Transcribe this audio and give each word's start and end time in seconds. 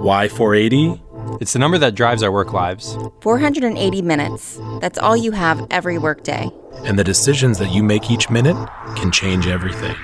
Why 0.00 0.28
480? 0.28 0.98
It's 1.42 1.52
the 1.52 1.58
number 1.58 1.76
that 1.76 1.94
drives 1.94 2.22
our 2.22 2.32
work 2.32 2.54
lives. 2.54 2.96
480 3.20 4.00
minutes. 4.00 4.58
That's 4.80 4.98
all 4.98 5.14
you 5.14 5.30
have 5.32 5.66
every 5.70 5.98
workday. 5.98 6.48
And 6.86 6.98
the 6.98 7.04
decisions 7.04 7.58
that 7.58 7.70
you 7.70 7.82
make 7.82 8.10
each 8.10 8.30
minute 8.30 8.56
can 8.96 9.12
change 9.12 9.46
everything. 9.46 9.94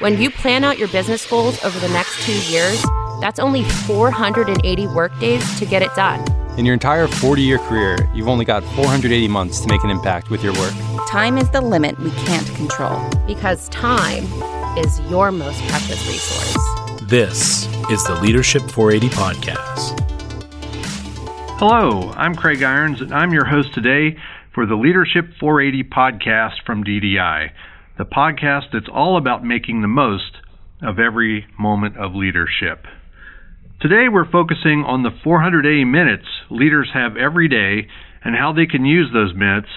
When 0.00 0.20
you 0.20 0.30
plan 0.30 0.64
out 0.64 0.76
your 0.76 0.88
business 0.88 1.26
goals 1.26 1.64
over 1.64 1.78
the 1.80 1.88
next 1.88 2.20
two 2.26 2.38
years, 2.52 2.84
that's 3.22 3.38
only 3.38 3.64
480 3.64 4.86
workdays 4.88 5.58
to 5.58 5.64
get 5.64 5.80
it 5.80 5.94
done. 5.96 6.20
In 6.58 6.66
your 6.66 6.74
entire 6.74 7.08
40 7.08 7.40
year 7.40 7.56
career, 7.56 7.96
you've 8.14 8.28
only 8.28 8.44
got 8.44 8.62
480 8.74 9.28
months 9.28 9.60
to 9.60 9.68
make 9.68 9.82
an 9.82 9.88
impact 9.88 10.28
with 10.28 10.44
your 10.44 10.52
work. 10.52 10.74
Time 11.08 11.38
is 11.38 11.48
the 11.52 11.62
limit 11.62 11.98
we 12.00 12.10
can't 12.10 12.46
control. 12.54 13.00
Because 13.26 13.70
time 13.70 14.24
is 14.76 15.00
your 15.08 15.32
most 15.32 15.66
precious 15.68 16.06
resource. 16.06 16.77
This 17.08 17.64
is 17.90 18.04
the 18.04 18.18
Leadership 18.20 18.60
480 18.70 19.08
Podcast. 19.16 19.98
Hello, 21.58 22.12
I'm 22.12 22.34
Craig 22.34 22.62
Irons, 22.62 23.00
and 23.00 23.14
I'm 23.14 23.32
your 23.32 23.46
host 23.46 23.72
today 23.72 24.18
for 24.52 24.66
the 24.66 24.74
Leadership 24.74 25.24
480 25.40 25.88
Podcast 25.88 26.66
from 26.66 26.84
DDI, 26.84 27.48
the 27.96 28.04
podcast 28.04 28.72
that's 28.74 28.90
all 28.92 29.16
about 29.16 29.42
making 29.42 29.80
the 29.80 29.88
most 29.88 30.36
of 30.82 30.98
every 30.98 31.46
moment 31.58 31.96
of 31.96 32.14
leadership. 32.14 32.84
Today, 33.80 34.08
we're 34.12 34.30
focusing 34.30 34.84
on 34.86 35.02
the 35.02 35.18
480 35.24 35.86
minutes 35.86 36.26
leaders 36.50 36.90
have 36.92 37.16
every 37.16 37.48
day 37.48 37.88
and 38.22 38.36
how 38.36 38.52
they 38.52 38.66
can 38.66 38.84
use 38.84 39.10
those 39.14 39.34
minutes 39.34 39.70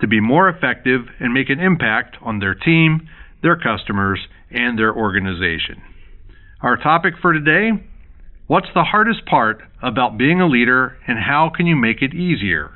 to 0.00 0.06
be 0.06 0.20
more 0.20 0.48
effective 0.48 1.06
and 1.18 1.34
make 1.34 1.50
an 1.50 1.58
impact 1.58 2.18
on 2.22 2.38
their 2.38 2.54
team, 2.54 3.08
their 3.42 3.56
customers, 3.56 4.20
and 4.52 4.78
their 4.78 4.94
organization. 4.94 5.82
Our 6.60 6.76
topic 6.76 7.14
for 7.22 7.32
today 7.32 7.70
What's 8.48 8.68
the 8.74 8.82
hardest 8.82 9.26
part 9.26 9.60
about 9.82 10.16
being 10.16 10.40
a 10.40 10.48
leader 10.48 10.96
and 11.06 11.18
how 11.18 11.52
can 11.54 11.66
you 11.66 11.76
make 11.76 12.00
it 12.00 12.14
easier? 12.14 12.70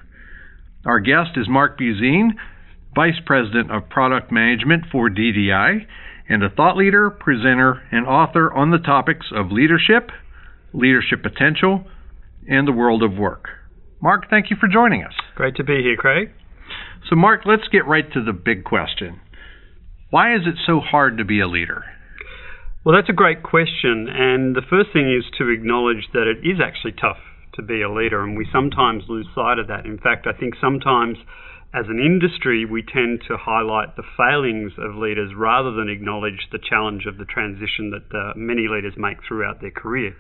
Our 0.85 1.01
guest 1.01 1.31
is 1.37 1.49
Mark 1.49 1.79
Busine, 1.79 2.33
Vice 2.95 3.19
President 3.25 3.71
of 3.73 3.89
Product 3.89 4.31
Management 4.31 4.85
for 4.93 5.09
DDI, 5.09 5.87
and 6.29 6.45
a 6.45 6.51
thought 6.51 6.77
leader, 6.77 7.09
presenter, 7.09 7.83
and 7.91 8.07
author 8.07 8.53
on 8.53 8.71
the 8.71 8.79
topics 8.79 9.27
of 9.35 9.51
leadership, 9.51 10.11
leadership 10.75 11.23
potential, 11.23 11.85
and 12.47 12.69
the 12.69 12.73
world 12.73 13.03
of 13.03 13.17
work. 13.17 13.47
Mark, 14.03 14.29
thank 14.29 14.51
you 14.51 14.57
for 14.61 14.69
joining 14.69 15.03
us. 15.03 15.15
Great 15.35 15.57
to 15.57 15.65
be 15.65 15.83
here, 15.83 15.97
Craig. 15.97 16.31
So, 17.09 17.17
Mark, 17.17 17.41
let's 17.47 17.67
get 17.73 17.87
right 17.87 18.13
to 18.13 18.23
the 18.23 18.35
big 18.35 18.63
question. 18.65 19.21
Why 20.11 20.35
is 20.35 20.43
it 20.47 20.55
so 20.67 20.81
hard 20.81 21.17
to 21.17 21.25
be 21.25 21.41
a 21.41 21.49
leader? 21.49 21.83
Well, 22.85 22.97
that's 22.97 23.09
a 23.09 23.15
great 23.15 23.45
question. 23.45 24.09
And 24.11 24.57
the 24.57 24.67
first 24.69 24.91
thing 24.93 25.07
is 25.07 25.23
to 25.39 25.51
acknowledge 25.51 26.11
that 26.13 26.27
it 26.27 26.43
is 26.43 26.59
actually 26.59 26.99
tough 26.99 27.23
to 27.55 27.63
be 27.63 27.81
a 27.81 27.93
leader, 27.93 28.25
and 28.25 28.37
we 28.37 28.47
sometimes 28.51 29.05
lose 29.09 29.29
sight 29.35 29.61
of 29.61 29.69
that. 29.69 29.87
In 29.87 29.99
fact, 29.99 30.27
I 30.27 30.33
think 30.33 30.55
sometimes 30.61 31.19
as 31.73 31.87
an 31.89 32.01
industry, 32.01 32.65
we 32.65 32.83
tend 32.83 33.23
to 33.29 33.37
highlight 33.37 33.95
the 33.95 34.03
failings 34.17 34.73
of 34.79 34.97
leaders 34.97 35.31
rather 35.37 35.71
than 35.71 35.89
acknowledge 35.89 36.49
the 36.51 36.59
challenge 36.59 37.07
of 37.07 37.19
the 37.19 37.25
transition 37.25 37.95
that 37.95 38.11
uh, 38.11 38.33
many 38.35 38.67
leaders 38.67 38.95
make 38.97 39.19
throughout 39.23 39.61
their 39.61 39.71
career. 39.71 40.17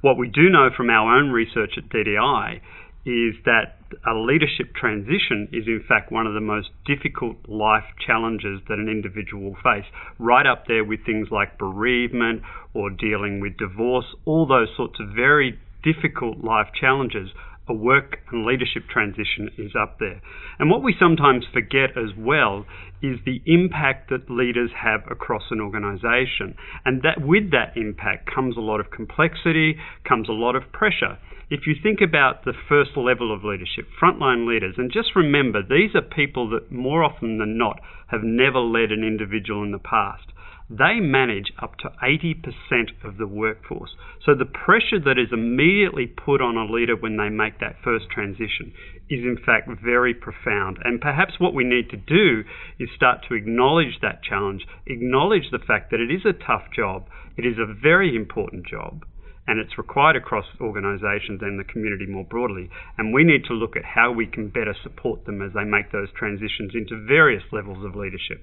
What 0.00 0.16
we 0.16 0.28
do 0.28 0.48
know 0.48 0.70
from 0.70 0.90
our 0.90 1.18
own 1.18 1.30
research 1.30 1.74
at 1.76 1.88
DDI 1.88 2.60
is 3.06 3.34
that 3.44 3.76
a 4.06 4.14
leadership 4.14 4.74
transition 4.74 5.48
is 5.52 5.66
in 5.66 5.82
fact 5.86 6.10
one 6.10 6.26
of 6.26 6.34
the 6.34 6.40
most 6.40 6.68
difficult 6.86 7.36
life 7.48 7.84
challenges 8.04 8.60
that 8.68 8.78
an 8.78 8.88
individual 8.88 9.42
will 9.42 9.56
face, 9.62 9.84
right 10.18 10.46
up 10.46 10.66
there 10.66 10.84
with 10.84 11.04
things 11.04 11.28
like 11.30 11.58
bereavement 11.58 12.42
or 12.72 12.90
dealing 12.90 13.40
with 13.40 13.56
divorce, 13.56 14.06
all 14.24 14.46
those 14.46 14.68
sorts 14.76 14.98
of 15.00 15.08
very 15.14 15.58
difficult 15.82 16.38
life 16.42 16.68
challenges. 16.78 17.28
A 17.66 17.72
work 17.72 18.18
and 18.30 18.44
leadership 18.44 18.84
transition 18.92 19.50
is 19.56 19.72
up 19.74 19.98
there. 19.98 20.20
And 20.58 20.70
what 20.70 20.82
we 20.82 20.94
sometimes 20.98 21.44
forget 21.52 21.96
as 21.96 22.10
well 22.16 22.66
is 23.02 23.18
the 23.24 23.40
impact 23.46 24.10
that 24.10 24.30
leaders 24.30 24.70
have 24.82 25.00
across 25.10 25.44
an 25.50 25.60
organization. 25.60 26.56
And 26.84 27.02
that 27.02 27.24
with 27.24 27.50
that 27.52 27.76
impact 27.76 28.30
comes 28.32 28.56
a 28.56 28.60
lot 28.60 28.80
of 28.80 28.90
complexity, 28.90 29.76
comes 30.06 30.28
a 30.28 30.32
lot 30.32 30.56
of 30.56 30.72
pressure 30.72 31.18
if 31.50 31.66
you 31.66 31.74
think 31.80 32.00
about 32.00 32.44
the 32.44 32.54
first 32.68 32.96
level 32.96 33.32
of 33.32 33.44
leadership, 33.44 33.86
frontline 34.00 34.48
leaders, 34.48 34.74
and 34.78 34.90
just 34.90 35.14
remember 35.14 35.62
these 35.62 35.94
are 35.94 36.02
people 36.02 36.48
that 36.50 36.72
more 36.72 37.04
often 37.04 37.38
than 37.38 37.58
not 37.58 37.80
have 38.08 38.22
never 38.22 38.58
led 38.58 38.90
an 38.90 39.04
individual 39.04 39.62
in 39.62 39.70
the 39.70 39.78
past. 39.78 40.24
They 40.70 40.98
manage 40.98 41.52
up 41.60 41.76
to 41.78 41.90
80% 42.02 43.04
of 43.04 43.18
the 43.18 43.26
workforce. 43.26 43.94
So 44.24 44.34
the 44.34 44.46
pressure 44.46 44.98
that 44.98 45.18
is 45.18 45.30
immediately 45.30 46.06
put 46.06 46.40
on 46.40 46.56
a 46.56 46.64
leader 46.64 46.96
when 46.96 47.18
they 47.18 47.28
make 47.28 47.60
that 47.60 47.76
first 47.84 48.08
transition 48.08 48.72
is 49.10 49.20
in 49.20 49.36
fact 49.36 49.68
very 49.82 50.14
profound. 50.14 50.78
And 50.82 51.02
perhaps 51.02 51.38
what 51.38 51.52
we 51.52 51.64
need 51.64 51.90
to 51.90 51.98
do 51.98 52.44
is 52.78 52.88
start 52.96 53.26
to 53.28 53.34
acknowledge 53.34 54.00
that 54.00 54.22
challenge, 54.22 54.66
acknowledge 54.86 55.50
the 55.50 55.58
fact 55.58 55.90
that 55.90 56.00
it 56.00 56.10
is 56.10 56.24
a 56.24 56.32
tough 56.32 56.70
job, 56.74 57.08
it 57.36 57.44
is 57.44 57.58
a 57.58 57.66
very 57.66 58.16
important 58.16 58.66
job, 58.66 59.04
and 59.46 59.60
it's 59.60 59.76
required 59.76 60.16
across 60.16 60.46
organisations 60.62 61.42
and 61.42 61.60
the 61.60 61.64
community 61.64 62.06
more 62.06 62.24
broadly. 62.24 62.70
And 62.96 63.12
we 63.12 63.22
need 63.22 63.44
to 63.44 63.54
look 63.54 63.76
at 63.76 63.84
how 63.84 64.12
we 64.12 64.26
can 64.26 64.48
better 64.48 64.74
support 64.82 65.26
them 65.26 65.42
as 65.42 65.52
they 65.52 65.64
make 65.64 65.92
those 65.92 66.08
transitions 66.16 66.72
into 66.74 67.04
various 67.06 67.44
levels 67.52 67.84
of 67.84 67.94
leadership. 67.94 68.42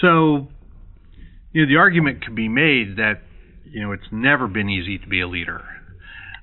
So, 0.00 0.48
you 1.52 1.62
know, 1.62 1.68
the 1.68 1.76
argument 1.76 2.24
could 2.24 2.34
be 2.34 2.48
made 2.48 2.96
that 2.96 3.22
you 3.64 3.82
know 3.82 3.92
it's 3.92 4.06
never 4.12 4.46
been 4.46 4.68
easy 4.68 4.98
to 4.98 5.06
be 5.06 5.20
a 5.20 5.28
leader. 5.28 5.62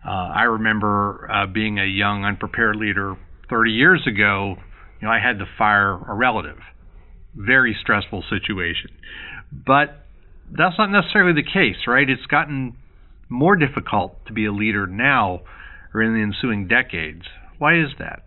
Uh, 0.06 0.10
I 0.10 0.44
remember 0.44 1.30
uh, 1.32 1.48
being 1.48 1.80
a 1.80 1.86
young, 1.86 2.26
unprepared 2.26 2.76
leader 2.76 3.16
30 3.50 3.72
years 3.72 4.02
ago. 4.08 4.56
You 5.00 5.08
know, 5.08 5.14
I 5.14 5.20
had 5.20 5.40
to 5.40 5.46
fire 5.58 5.94
a 5.94 6.14
relative. 6.14 6.58
Very 7.36 7.78
stressful 7.80 8.24
situation. 8.30 8.92
But 9.52 10.06
that's 10.52 10.78
not 10.78 10.90
necessarily 10.90 11.34
the 11.34 11.48
case, 11.48 11.88
right? 11.88 12.10
It's 12.10 12.26
gotten 12.26 12.76
more 13.30 13.56
difficult 13.56 14.26
to 14.28 14.34
be 14.34 14.46
a 14.46 14.52
leader 14.52 14.88
now 14.88 15.42
or 15.94 16.02
in 16.02 16.14
the 16.14 16.22
ensuing 16.22 16.68
decades. 16.68 17.24
Why 17.58 17.80
is 17.80 17.90
that? 18.00 18.24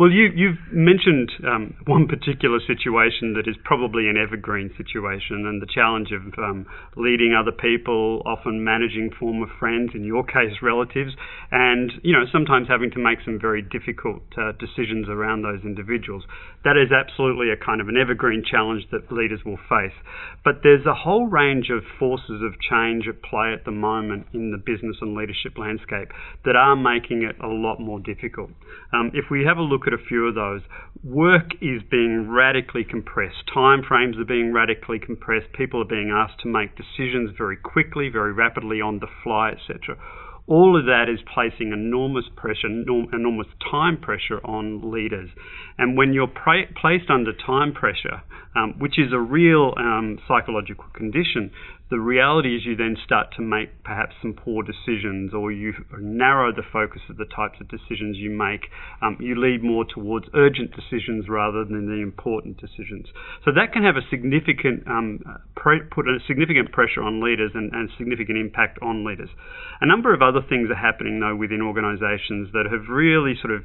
Well, 0.00 0.08
you, 0.08 0.32
you've 0.34 0.56
mentioned 0.72 1.28
um, 1.44 1.76
one 1.84 2.08
particular 2.08 2.56
situation 2.64 3.36
that 3.36 3.44
is 3.44 3.56
probably 3.64 4.08
an 4.08 4.16
evergreen 4.16 4.72
situation, 4.72 5.44
and 5.44 5.60
the 5.60 5.68
challenge 5.68 6.08
of 6.08 6.24
um, 6.38 6.64
leading 6.96 7.36
other 7.36 7.52
people, 7.52 8.22
often 8.24 8.64
managing 8.64 9.10
former 9.20 9.44
friends, 9.58 9.90
in 9.92 10.02
your 10.04 10.24
case, 10.24 10.56
relatives, 10.62 11.12
and 11.52 11.92
you 12.00 12.16
know 12.16 12.24
sometimes 12.32 12.66
having 12.66 12.90
to 12.92 12.98
make 12.98 13.18
some 13.26 13.38
very 13.38 13.60
difficult 13.60 14.22
uh, 14.40 14.52
decisions 14.56 15.04
around 15.06 15.42
those 15.42 15.60
individuals. 15.68 16.24
That 16.64 16.80
is 16.80 16.88
absolutely 16.88 17.52
a 17.52 17.60
kind 17.60 17.82
of 17.82 17.88
an 17.88 18.00
evergreen 18.00 18.40
challenge 18.40 18.88
that 18.92 19.12
leaders 19.12 19.40
will 19.44 19.60
face. 19.68 19.96
But 20.42 20.64
there's 20.64 20.86
a 20.86 20.96
whole 20.96 21.26
range 21.26 21.68
of 21.68 21.84
forces 21.98 22.40
of 22.40 22.56
change 22.56 23.04
at 23.04 23.20
play 23.20 23.52
at 23.52 23.66
the 23.66 23.76
moment 23.76 24.32
in 24.32 24.50
the 24.50 24.56
business 24.56 24.96
and 25.04 25.12
leadership 25.12 25.60
landscape 25.60 26.08
that 26.46 26.56
are 26.56 26.76
making 26.76 27.20
it 27.20 27.36
a 27.44 27.52
lot 27.52 27.80
more 27.80 28.00
difficult. 28.00 28.48
Um, 28.96 29.10
if 29.12 29.28
we 29.30 29.44
have 29.44 29.58
a 29.58 29.62
look 29.62 29.89
at 29.92 29.98
a 29.98 30.04
few 30.04 30.26
of 30.26 30.34
those. 30.34 30.60
Work 31.02 31.54
is 31.60 31.82
being 31.90 32.28
radically 32.28 32.84
compressed. 32.84 33.48
Time 33.52 33.82
frames 33.86 34.16
are 34.18 34.24
being 34.24 34.52
radically 34.52 34.98
compressed. 34.98 35.52
People 35.52 35.80
are 35.82 35.88
being 35.88 36.10
asked 36.10 36.40
to 36.40 36.48
make 36.48 36.76
decisions 36.76 37.30
very 37.36 37.56
quickly, 37.56 38.08
very 38.08 38.32
rapidly 38.32 38.80
on 38.80 38.98
the 38.98 39.08
fly, 39.22 39.50
etc. 39.50 39.96
All 40.46 40.78
of 40.78 40.86
that 40.86 41.06
is 41.08 41.20
placing 41.32 41.72
enormous 41.72 42.24
pressure, 42.36 42.66
enormous 42.66 43.46
time 43.70 43.98
pressure 44.00 44.40
on 44.44 44.90
leaders. 44.90 45.30
And 45.78 45.96
when 45.96 46.12
you're 46.12 46.26
pra- 46.26 46.72
placed 46.80 47.08
under 47.08 47.32
time 47.32 47.72
pressure, 47.72 48.22
um, 48.56 48.74
which 48.78 48.98
is 48.98 49.12
a 49.12 49.20
real 49.20 49.74
um, 49.76 50.18
psychological 50.26 50.86
condition, 50.92 51.52
the 51.90 51.98
reality 51.98 52.54
is 52.54 52.62
you 52.64 52.76
then 52.76 52.96
start 53.04 53.34
to 53.34 53.42
make 53.42 53.82
perhaps 53.82 54.14
some 54.22 54.32
poor 54.32 54.62
decisions 54.62 55.34
or 55.34 55.50
you 55.50 55.74
narrow 55.98 56.54
the 56.54 56.62
focus 56.62 57.02
of 57.10 57.16
the 57.16 57.26
types 57.26 57.58
of 57.60 57.66
decisions 57.66 58.16
you 58.16 58.30
make. 58.30 58.70
Um, 59.02 59.18
you 59.18 59.34
lead 59.34 59.64
more 59.64 59.84
towards 59.84 60.26
urgent 60.32 60.70
decisions 60.70 61.26
rather 61.28 61.64
than 61.64 61.90
the 61.90 62.00
important 62.00 62.60
decisions. 62.60 63.10
So 63.44 63.50
that 63.50 63.72
can 63.72 63.82
have 63.82 63.96
a 63.96 64.06
significant 64.08 64.86
um, 64.86 65.18
pre- 65.56 65.82
put 65.90 66.06
a 66.06 66.18
significant 66.28 66.70
pressure 66.70 67.02
on 67.02 67.20
leaders 67.22 67.50
and, 67.54 67.72
and 67.74 67.90
significant 67.98 68.38
impact 68.38 68.78
on 68.80 69.04
leaders. 69.04 69.30
A 69.80 69.86
number 69.86 70.14
of 70.14 70.22
other 70.22 70.46
things 70.48 70.70
are 70.70 70.78
happening 70.78 71.18
though 71.18 71.34
within 71.34 71.60
organisations 71.60 72.54
that 72.54 72.70
have 72.70 72.86
really 72.88 73.34
sort 73.42 73.52
of 73.52 73.64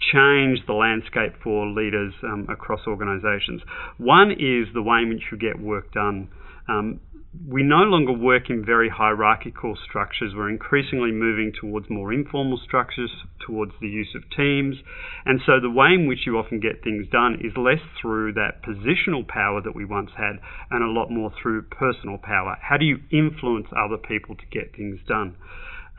changed 0.00 0.62
the 0.66 0.72
landscape 0.72 1.36
for 1.44 1.68
leaders 1.68 2.14
um, 2.24 2.46
across 2.48 2.80
organisations. 2.88 3.60
One 3.98 4.32
is 4.32 4.72
the 4.72 4.82
way 4.82 5.04
in 5.04 5.10
which 5.10 5.22
you 5.30 5.36
get 5.36 5.60
work 5.60 5.92
done. 5.92 6.30
Um, 6.68 7.00
we 7.48 7.62
no 7.62 7.78
longer 7.78 8.12
work 8.12 8.50
in 8.50 8.64
very 8.64 8.90
hierarchical 8.90 9.74
structures. 9.88 10.34
We're 10.36 10.50
increasingly 10.50 11.12
moving 11.12 11.52
towards 11.58 11.88
more 11.88 12.12
informal 12.12 12.60
structures, 12.62 13.10
towards 13.46 13.72
the 13.80 13.88
use 13.88 14.14
of 14.14 14.28
teams. 14.36 14.76
And 15.24 15.40
so 15.46 15.58
the 15.58 15.70
way 15.70 15.94
in 15.94 16.06
which 16.06 16.26
you 16.26 16.36
often 16.36 16.60
get 16.60 16.84
things 16.84 17.06
done 17.10 17.40
is 17.42 17.56
less 17.56 17.80
through 18.00 18.34
that 18.34 18.62
positional 18.62 19.26
power 19.26 19.62
that 19.62 19.74
we 19.74 19.84
once 19.86 20.10
had 20.16 20.36
and 20.70 20.84
a 20.84 20.90
lot 20.90 21.10
more 21.10 21.32
through 21.40 21.62
personal 21.62 22.18
power. 22.18 22.58
How 22.60 22.76
do 22.76 22.84
you 22.84 22.98
influence 23.10 23.68
other 23.72 23.96
people 23.96 24.36
to 24.36 24.46
get 24.50 24.76
things 24.76 25.00
done? 25.08 25.36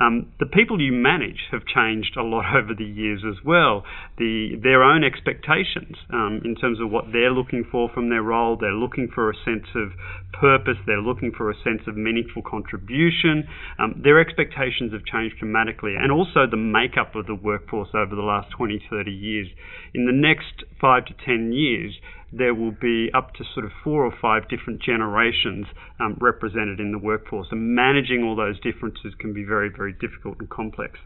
Um, 0.01 0.33
the 0.39 0.45
people 0.45 0.81
you 0.81 0.91
manage 0.91 1.47
have 1.51 1.65
changed 1.65 2.17
a 2.17 2.23
lot 2.23 2.55
over 2.55 2.73
the 2.73 2.85
years 2.85 3.23
as 3.27 3.43
well. 3.45 3.83
The, 4.17 4.59
their 4.61 4.83
own 4.83 5.03
expectations 5.03 5.95
um, 6.11 6.41
in 6.43 6.55
terms 6.55 6.79
of 6.81 6.89
what 6.89 7.05
they're 7.13 7.31
looking 7.31 7.63
for 7.69 7.89
from 7.93 8.09
their 8.09 8.23
role, 8.23 8.57
they're 8.59 8.71
looking 8.71 9.07
for 9.13 9.29
a 9.29 9.35
sense 9.45 9.67
of 9.75 9.91
purpose, 10.33 10.77
they're 10.85 11.01
looking 11.01 11.31
for 11.31 11.49
a 11.49 11.55
sense 11.63 11.81
of 11.87 11.95
meaningful 11.95 12.41
contribution. 12.41 13.47
Um, 13.77 14.01
their 14.03 14.19
expectations 14.19 14.91
have 14.93 15.05
changed 15.05 15.37
dramatically, 15.39 15.95
and 15.95 16.11
also 16.11 16.47
the 16.49 16.57
makeup 16.57 17.15
of 17.15 17.27
the 17.27 17.35
workforce 17.35 17.89
over 17.93 18.15
the 18.15 18.21
last 18.21 18.49
20, 18.57 18.81
30 18.89 19.11
years. 19.11 19.47
In 19.93 20.05
the 20.05 20.11
next 20.11 20.65
five 20.81 21.05
to 21.05 21.13
10 21.25 21.53
years, 21.53 21.93
there 22.35 22.53
will 22.53 22.71
be 22.71 23.09
up 23.13 23.33
to 23.35 23.43
sort 23.53 23.65
of 23.65 23.71
four 23.83 24.05
or 24.05 24.13
five 24.21 24.49
different 24.49 24.81
generations 24.81 25.65
um, 25.99 26.17
represented 26.19 26.79
in 26.79 26.91
the 26.91 26.97
workforce, 26.97 27.47
and 27.51 27.75
managing 27.75 28.23
all 28.23 28.35
those 28.35 28.59
differences 28.59 29.13
can 29.19 29.33
be 29.33 29.43
very, 29.43 29.69
very 29.69 29.93
difficult 29.93 30.39
and 30.39 30.49
complex. 30.49 30.99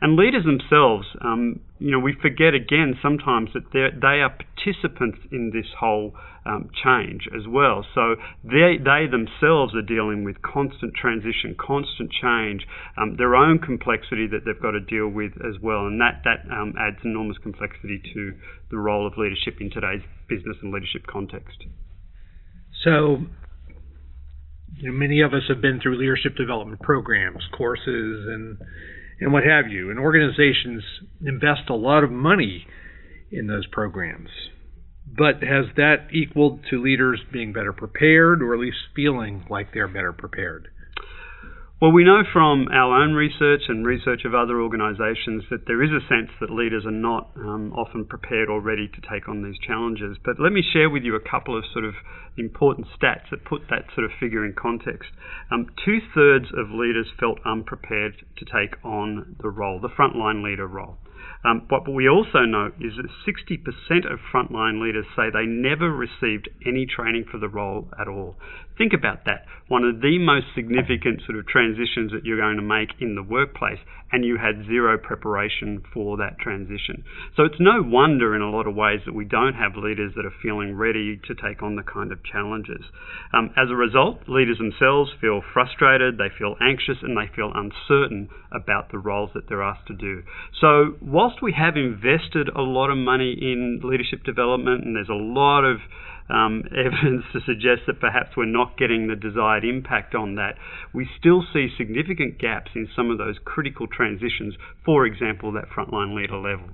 And 0.00 0.16
leaders 0.16 0.44
themselves, 0.44 1.06
um, 1.20 1.60
you 1.78 1.90
know, 1.90 2.00
we 2.00 2.14
forget 2.20 2.54
again 2.54 2.98
sometimes 3.00 3.50
that 3.54 3.72
they 3.72 4.20
are 4.20 4.30
participants 4.30 5.18
in 5.30 5.50
this 5.54 5.66
whole 5.78 6.14
um, 6.44 6.70
change 6.84 7.28
as 7.34 7.46
well. 7.46 7.86
So 7.94 8.16
they, 8.42 8.76
they 8.82 9.06
themselves 9.10 9.74
are 9.74 9.86
dealing 9.86 10.24
with 10.24 10.42
constant 10.42 10.94
transition, 10.94 11.54
constant 11.58 12.10
change, 12.10 12.66
um, 12.96 13.16
their 13.16 13.36
own 13.36 13.58
complexity 13.58 14.26
that 14.28 14.44
they've 14.44 14.60
got 14.60 14.72
to 14.72 14.80
deal 14.80 15.08
with 15.08 15.32
as 15.46 15.60
well, 15.62 15.86
and 15.86 16.00
that 16.00 16.22
that 16.24 16.50
um, 16.52 16.74
adds 16.78 16.98
enormous 17.04 17.38
complexity 17.42 18.02
to 18.14 18.32
the 18.70 18.78
role 18.78 19.06
of 19.06 19.14
leadership 19.16 19.60
in 19.60 19.70
today's 19.70 20.02
business 20.28 20.56
and 20.62 20.72
leadership 20.72 21.06
context. 21.06 21.64
So, 22.84 23.18
you 24.76 24.90
know, 24.90 24.98
many 24.98 25.20
of 25.20 25.34
us 25.34 25.42
have 25.48 25.60
been 25.60 25.80
through 25.80 25.98
leadership 25.98 26.36
development 26.36 26.80
programs, 26.80 27.42
courses, 27.56 28.26
and 28.26 28.58
and 29.20 29.32
what 29.32 29.44
have 29.44 29.68
you. 29.70 29.90
And 29.90 29.98
organizations 30.00 30.82
invest 31.24 31.70
a 31.70 31.74
lot 31.74 32.02
of 32.02 32.10
money 32.10 32.66
in 33.30 33.46
those 33.46 33.66
programs. 33.66 34.28
But 35.06 35.42
has 35.42 35.66
that 35.76 36.08
equaled 36.12 36.60
to 36.70 36.82
leaders 36.82 37.20
being 37.32 37.52
better 37.52 37.72
prepared 37.72 38.42
or 38.42 38.54
at 38.54 38.60
least 38.60 38.78
feeling 38.94 39.44
like 39.50 39.72
they're 39.72 39.88
better 39.88 40.12
prepared? 40.12 40.68
Well, 41.82 41.90
we 41.90 42.04
know 42.04 42.22
from 42.32 42.68
our 42.70 43.02
own 43.02 43.14
research 43.14 43.62
and 43.66 43.84
research 43.84 44.24
of 44.24 44.36
other 44.36 44.60
organisations 44.60 45.42
that 45.50 45.66
there 45.66 45.82
is 45.82 45.90
a 45.90 46.06
sense 46.06 46.30
that 46.40 46.48
leaders 46.48 46.86
are 46.86 46.92
not 46.92 47.32
um, 47.34 47.72
often 47.72 48.04
prepared 48.04 48.48
or 48.48 48.60
ready 48.60 48.86
to 48.86 49.00
take 49.10 49.28
on 49.28 49.42
these 49.42 49.58
challenges. 49.58 50.16
But 50.24 50.38
let 50.38 50.52
me 50.52 50.62
share 50.62 50.88
with 50.88 51.02
you 51.02 51.16
a 51.16 51.28
couple 51.28 51.58
of 51.58 51.64
sort 51.72 51.84
of 51.84 51.94
important 52.38 52.86
stats 52.94 53.30
that 53.32 53.44
put 53.44 53.62
that 53.68 53.86
sort 53.96 54.04
of 54.04 54.12
figure 54.20 54.44
in 54.44 54.54
context. 54.54 55.10
Um, 55.50 55.66
Two 55.84 55.98
thirds 56.14 56.46
of 56.56 56.70
leaders 56.70 57.08
felt 57.18 57.40
unprepared 57.44 58.14
to 58.38 58.44
take 58.44 58.76
on 58.84 59.34
the 59.42 59.50
role, 59.50 59.80
the 59.80 59.88
frontline 59.88 60.44
leader 60.44 60.68
role. 60.68 60.98
Um, 61.44 61.66
what 61.68 61.92
we 61.92 62.08
also 62.08 62.40
know 62.40 62.70
is 62.80 62.92
that 62.96 63.08
60% 63.26 64.12
of 64.12 64.20
frontline 64.32 64.80
leaders 64.80 65.06
say 65.16 65.24
they 65.32 65.46
never 65.46 65.90
received 65.90 66.48
any 66.64 66.86
training 66.86 67.24
for 67.30 67.38
the 67.38 67.48
role 67.48 67.88
at 68.00 68.06
all. 68.06 68.36
Think 68.78 68.92
about 68.92 69.24
that. 69.26 69.44
One 69.68 69.84
of 69.84 70.00
the 70.00 70.18
most 70.18 70.46
significant 70.54 71.22
sort 71.24 71.38
of 71.38 71.46
transitions 71.46 72.12
that 72.12 72.24
you're 72.24 72.40
going 72.40 72.56
to 72.56 72.62
make 72.62 72.90
in 73.00 73.14
the 73.14 73.22
workplace, 73.22 73.78
and 74.10 74.24
you 74.24 74.36
had 74.36 74.66
zero 74.66 74.98
preparation 74.98 75.82
for 75.92 76.16
that 76.18 76.38
transition. 76.38 77.04
So 77.36 77.44
it's 77.44 77.60
no 77.60 77.82
wonder 77.82 78.34
in 78.36 78.42
a 78.42 78.50
lot 78.50 78.66
of 78.66 78.74
ways 78.74 79.00
that 79.06 79.14
we 79.14 79.24
don't 79.24 79.54
have 79.54 79.76
leaders 79.76 80.12
that 80.16 80.26
are 80.26 80.42
feeling 80.42 80.76
ready 80.76 81.20
to 81.26 81.34
take 81.34 81.62
on 81.62 81.76
the 81.76 81.82
kind 81.82 82.12
of 82.12 82.22
challenges. 82.24 82.84
Um, 83.32 83.50
as 83.56 83.70
a 83.70 83.76
result, 83.76 84.28
leaders 84.28 84.58
themselves 84.58 85.10
feel 85.20 85.40
frustrated, 85.52 86.18
they 86.18 86.28
feel 86.36 86.56
anxious, 86.60 86.98
and 87.02 87.16
they 87.16 87.32
feel 87.34 87.52
uncertain 87.54 88.28
about 88.52 88.90
the 88.90 88.98
roles 88.98 89.30
that 89.34 89.48
they're 89.48 89.62
asked 89.62 89.86
to 89.86 89.94
do. 89.94 90.22
So 90.60 90.96
whilst 91.00 91.40
we 91.42 91.52
have 91.52 91.76
invested 91.76 92.50
a 92.54 92.62
lot 92.62 92.90
of 92.90 92.98
money 92.98 93.32
in 93.40 93.80
leadership 93.82 94.24
development, 94.24 94.84
and 94.84 94.94
there's 94.94 95.08
a 95.08 95.14
lot 95.14 95.64
of 95.64 95.78
um, 96.32 96.64
evidence 96.70 97.24
to 97.32 97.40
suggest 97.44 97.82
that 97.86 98.00
perhaps 98.00 98.36
we're 98.36 98.46
not 98.46 98.78
getting 98.78 99.08
the 99.08 99.16
desired 99.16 99.64
impact 99.64 100.14
on 100.14 100.36
that, 100.36 100.54
we 100.92 101.08
still 101.18 101.44
see 101.52 101.68
significant 101.76 102.38
gaps 102.38 102.70
in 102.74 102.88
some 102.96 103.10
of 103.10 103.18
those 103.18 103.36
critical 103.44 103.86
transitions, 103.86 104.54
for 104.84 105.06
example, 105.06 105.52
that 105.52 105.68
frontline 105.68 106.16
leader 106.16 106.38
level. 106.38 106.70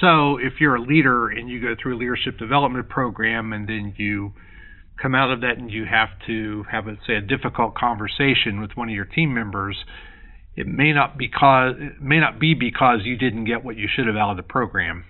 So, 0.00 0.36
if 0.36 0.60
you're 0.60 0.76
a 0.76 0.82
leader 0.82 1.28
and 1.28 1.48
you 1.48 1.60
go 1.60 1.74
through 1.80 1.96
a 1.96 1.98
leadership 1.98 2.38
development 2.38 2.88
program 2.88 3.52
and 3.52 3.68
then 3.68 3.94
you 3.96 4.32
come 5.00 5.14
out 5.14 5.30
of 5.30 5.40
that 5.40 5.58
and 5.58 5.70
you 5.70 5.84
have 5.90 6.08
to 6.26 6.64
have, 6.70 6.86
a, 6.86 6.96
say, 7.06 7.14
a 7.14 7.20
difficult 7.20 7.74
conversation 7.74 8.60
with 8.60 8.72
one 8.74 8.88
of 8.88 8.94
your 8.94 9.04
team 9.04 9.32
members, 9.32 9.76
it 10.56 10.66
may 10.66 10.92
not 10.92 11.16
because 11.16 11.74
it 11.78 12.02
may 12.02 12.18
not 12.20 12.38
be 12.40 12.54
because 12.54 13.00
you 13.04 13.16
didn't 13.16 13.44
get 13.44 13.64
what 13.64 13.76
you 13.76 13.88
should 13.94 14.06
have 14.06 14.16
out 14.16 14.30
of 14.30 14.36
the 14.36 14.42
program. 14.42 15.04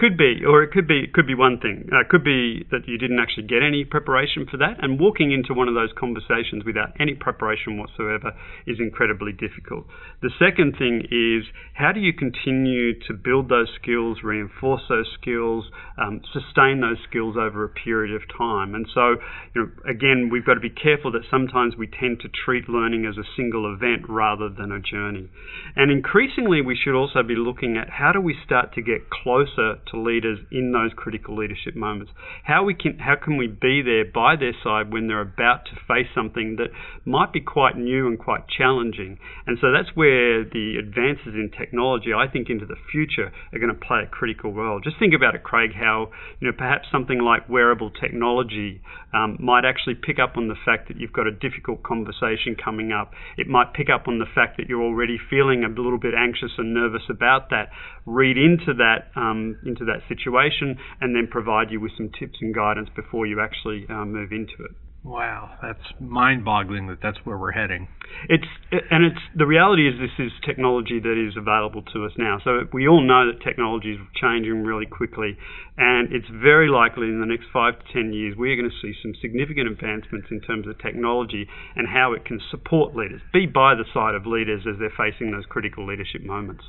Could 0.00 0.16
be, 0.16 0.40
or 0.48 0.62
it 0.62 0.72
could 0.72 0.88
be, 0.88 1.00
it 1.04 1.12
could 1.12 1.26
be 1.26 1.34
one 1.34 1.60
thing. 1.60 1.84
Uh, 1.92 2.00
it 2.00 2.08
could 2.08 2.24
be 2.24 2.64
that 2.70 2.88
you 2.88 2.96
didn't 2.96 3.18
actually 3.20 3.46
get 3.46 3.60
any 3.62 3.84
preparation 3.84 4.46
for 4.50 4.56
that, 4.56 4.82
and 4.82 4.98
walking 4.98 5.30
into 5.30 5.52
one 5.52 5.68
of 5.68 5.74
those 5.74 5.92
conversations 5.92 6.64
without 6.64 6.96
any 6.98 7.12
preparation 7.12 7.76
whatsoever 7.76 8.32
is 8.66 8.78
incredibly 8.80 9.30
difficult. 9.30 9.84
The 10.22 10.30
second 10.38 10.78
thing 10.78 11.04
is 11.12 11.52
how 11.74 11.92
do 11.92 12.00
you 12.00 12.14
continue 12.14 12.98
to 13.08 13.12
build 13.12 13.50
those 13.50 13.68
skills, 13.76 14.24
reinforce 14.24 14.80
those 14.88 15.04
skills, 15.20 15.68
um, 16.00 16.22
sustain 16.32 16.80
those 16.80 16.96
skills 17.06 17.36
over 17.36 17.62
a 17.62 17.68
period 17.68 18.16
of 18.16 18.22
time? 18.32 18.74
And 18.74 18.88
so, 18.94 19.20
you 19.54 19.60
know, 19.60 19.68
again, 19.84 20.30
we've 20.32 20.46
got 20.46 20.54
to 20.54 20.64
be 20.64 20.70
careful 20.72 21.12
that 21.12 21.28
sometimes 21.30 21.76
we 21.76 21.86
tend 21.86 22.20
to 22.20 22.28
treat 22.32 22.70
learning 22.70 23.04
as 23.04 23.18
a 23.18 23.28
single 23.36 23.68
event 23.68 24.08
rather 24.08 24.48
than 24.48 24.72
a 24.72 24.80
journey. 24.80 25.28
And 25.76 25.92
increasingly, 25.92 26.62
we 26.62 26.72
should 26.72 26.96
also 26.96 27.22
be 27.22 27.36
looking 27.36 27.76
at 27.76 27.90
how 27.90 28.12
do 28.12 28.20
we 28.22 28.34
start 28.46 28.72
to 28.76 28.80
get 28.80 29.10
closer 29.10 29.76
to 29.90 30.00
leaders 30.00 30.38
in 30.50 30.72
those 30.72 30.90
critical 30.94 31.36
leadership 31.36 31.74
moments. 31.74 32.12
How 32.44 32.64
we 32.64 32.74
can 32.74 32.98
how 32.98 33.16
can 33.16 33.36
we 33.36 33.46
be 33.46 33.82
there 33.82 34.04
by 34.04 34.36
their 34.36 34.54
side 34.62 34.92
when 34.92 35.08
they're 35.08 35.20
about 35.20 35.66
to 35.66 35.72
face 35.88 36.08
something 36.14 36.56
that 36.56 36.68
might 37.04 37.32
be 37.32 37.40
quite 37.40 37.76
new 37.76 38.06
and 38.06 38.18
quite 38.18 38.48
challenging. 38.48 39.18
And 39.46 39.58
so 39.60 39.72
that's 39.72 39.94
where 39.94 40.44
the 40.44 40.76
advances 40.78 41.34
in 41.34 41.50
technology, 41.56 42.12
I 42.12 42.26
think, 42.28 42.48
into 42.50 42.66
the 42.66 42.76
future 42.90 43.32
are 43.52 43.58
going 43.58 43.74
to 43.74 43.86
play 43.86 44.02
a 44.04 44.06
critical 44.06 44.52
role. 44.52 44.80
Just 44.80 44.98
think 44.98 45.14
about 45.14 45.34
it, 45.34 45.42
Craig, 45.42 45.70
how 45.74 46.10
you 46.40 46.48
know 46.48 46.54
perhaps 46.56 46.88
something 46.90 47.18
like 47.18 47.48
wearable 47.48 47.90
technology 47.90 48.80
um, 49.12 49.36
might 49.40 49.64
actually 49.64 49.94
pick 49.94 50.18
up 50.18 50.36
on 50.36 50.48
the 50.48 50.54
fact 50.64 50.88
that 50.88 50.96
you've 50.98 51.12
got 51.12 51.26
a 51.26 51.32
difficult 51.32 51.82
conversation 51.82 52.56
coming 52.62 52.92
up. 52.92 53.12
It 53.36 53.46
might 53.46 53.74
pick 53.74 53.88
up 53.90 54.08
on 54.08 54.18
the 54.18 54.26
fact 54.34 54.56
that 54.56 54.68
you're 54.68 54.82
already 54.82 55.18
feeling 55.18 55.64
a 55.64 55.68
little 55.68 55.98
bit 55.98 56.14
anxious 56.14 56.52
and 56.58 56.74
nervous 56.74 57.02
about 57.08 57.50
that. 57.50 57.70
Read 58.06 58.36
into 58.36 58.74
that 58.74 59.10
um, 59.16 59.58
into 59.64 59.84
that 59.84 60.02
situation 60.08 60.78
and 61.00 61.14
then 61.14 61.28
provide 61.30 61.70
you 61.70 61.80
with 61.80 61.92
some 61.96 62.10
tips 62.18 62.38
and 62.40 62.54
guidance 62.54 62.88
before 62.94 63.26
you 63.26 63.40
actually 63.40 63.86
uh, 63.88 64.04
move 64.04 64.32
into 64.32 64.64
it. 64.64 64.72
Wow, 65.02 65.56
that's 65.62 65.80
mind-boggling 65.98 66.88
that 66.88 66.98
that's 67.02 67.16
where 67.24 67.38
we're 67.38 67.52
heading. 67.52 67.88
It's 68.28 68.44
and 68.70 69.02
it's 69.02 69.20
the 69.34 69.46
reality 69.46 69.88
is 69.88 69.94
this 69.98 70.12
is 70.18 70.30
technology 70.44 71.00
that 71.00 71.16
is 71.16 71.38
available 71.38 71.80
to 71.94 72.04
us 72.04 72.12
now. 72.18 72.38
So 72.44 72.68
we 72.70 72.86
all 72.86 73.00
know 73.00 73.32
that 73.32 73.42
technology 73.42 73.94
is 73.94 74.00
changing 74.20 74.62
really 74.62 74.84
quickly, 74.84 75.38
and 75.78 76.12
it's 76.12 76.28
very 76.28 76.68
likely 76.68 77.06
in 77.06 77.18
the 77.18 77.24
next 77.24 77.46
five 77.50 77.78
to 77.78 77.92
ten 77.94 78.12
years 78.12 78.36
we're 78.36 78.56
going 78.56 78.68
to 78.68 78.76
see 78.82 78.92
some 79.00 79.14
significant 79.22 79.68
advancements 79.68 80.28
in 80.30 80.42
terms 80.42 80.68
of 80.68 80.78
technology 80.78 81.48
and 81.76 81.88
how 81.88 82.12
it 82.12 82.26
can 82.26 82.38
support 82.50 82.94
leaders, 82.94 83.22
be 83.32 83.46
by 83.46 83.74
the 83.74 83.84
side 83.94 84.14
of 84.14 84.26
leaders 84.26 84.66
as 84.68 84.78
they're 84.78 84.92
facing 84.94 85.30
those 85.30 85.46
critical 85.48 85.86
leadership 85.86 86.22
moments. 86.22 86.64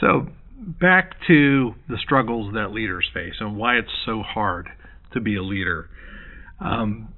So 0.00 0.28
back 0.56 1.14
to 1.26 1.74
the 1.88 1.98
struggles 1.98 2.54
that 2.54 2.70
leaders 2.70 3.10
face 3.12 3.34
and 3.40 3.56
why 3.56 3.74
it's 3.74 3.90
so 4.04 4.22
hard 4.22 4.68
to 5.14 5.20
be 5.20 5.34
a 5.34 5.42
leader. 5.42 5.90
Um, 6.60 7.08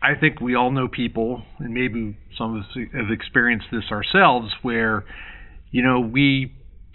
I 0.00 0.14
think 0.14 0.40
we 0.40 0.54
all 0.54 0.70
know 0.70 0.88
people, 0.88 1.42
and 1.58 1.74
maybe 1.74 2.16
some 2.36 2.56
of 2.56 2.62
us 2.62 2.68
have 2.92 3.10
experienced 3.10 3.66
this 3.72 3.84
ourselves, 3.90 4.52
where 4.62 5.04
you 5.70 5.82
know 5.82 6.00
we 6.00 6.52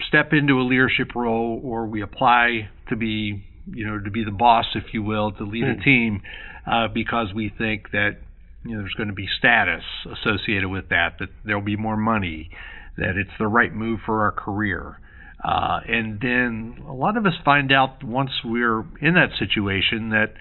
step 0.08 0.32
into 0.32 0.60
a 0.60 0.64
leadership 0.64 1.16
role 1.16 1.62
or 1.64 1.86
we 1.86 2.02
apply 2.02 2.70
to 2.90 2.96
be 2.96 3.44
you 3.66 3.86
know 3.86 4.00
to 4.00 4.10
be 4.10 4.24
the 4.24 4.32
boss, 4.32 4.66
if 4.76 4.94
you 4.94 5.04
will, 5.04 5.32
to 5.34 5.44
lead 5.44 5.64
mm. 5.64 5.72
a 5.72 5.76
hmm. 5.76 5.82
team 5.82 6.22
uh, 6.66 6.88
because 6.94 7.28
we 7.36 7.52
think 7.58 7.92
that 7.92 8.18
you 8.64 8.72
know 8.72 8.82
there's 8.82 8.94
going 8.96 9.10
to 9.10 9.16
be 9.16 9.28
status 9.38 9.84
associated 10.06 10.70
with 10.70 10.90
that, 10.90 11.16
that 11.20 11.30
there'll 11.46 11.62
be 11.62 11.76
more 11.76 11.98
money, 11.98 12.50
that 12.98 13.18
it's 13.18 13.36
the 13.38 13.48
right 13.48 13.74
move 13.74 14.00
for 14.06 14.24
our 14.24 14.32
career. 14.32 15.00
Uh, 15.44 15.82
and 15.86 16.22
then 16.22 16.78
a 16.88 16.94
lot 16.94 17.18
of 17.18 17.26
us 17.26 17.34
find 17.44 17.74
out 17.74 18.02
once 18.02 18.32
we're 18.46 18.80
in 19.02 19.16
that 19.16 19.30
situation 19.38 20.12
that 20.12 20.34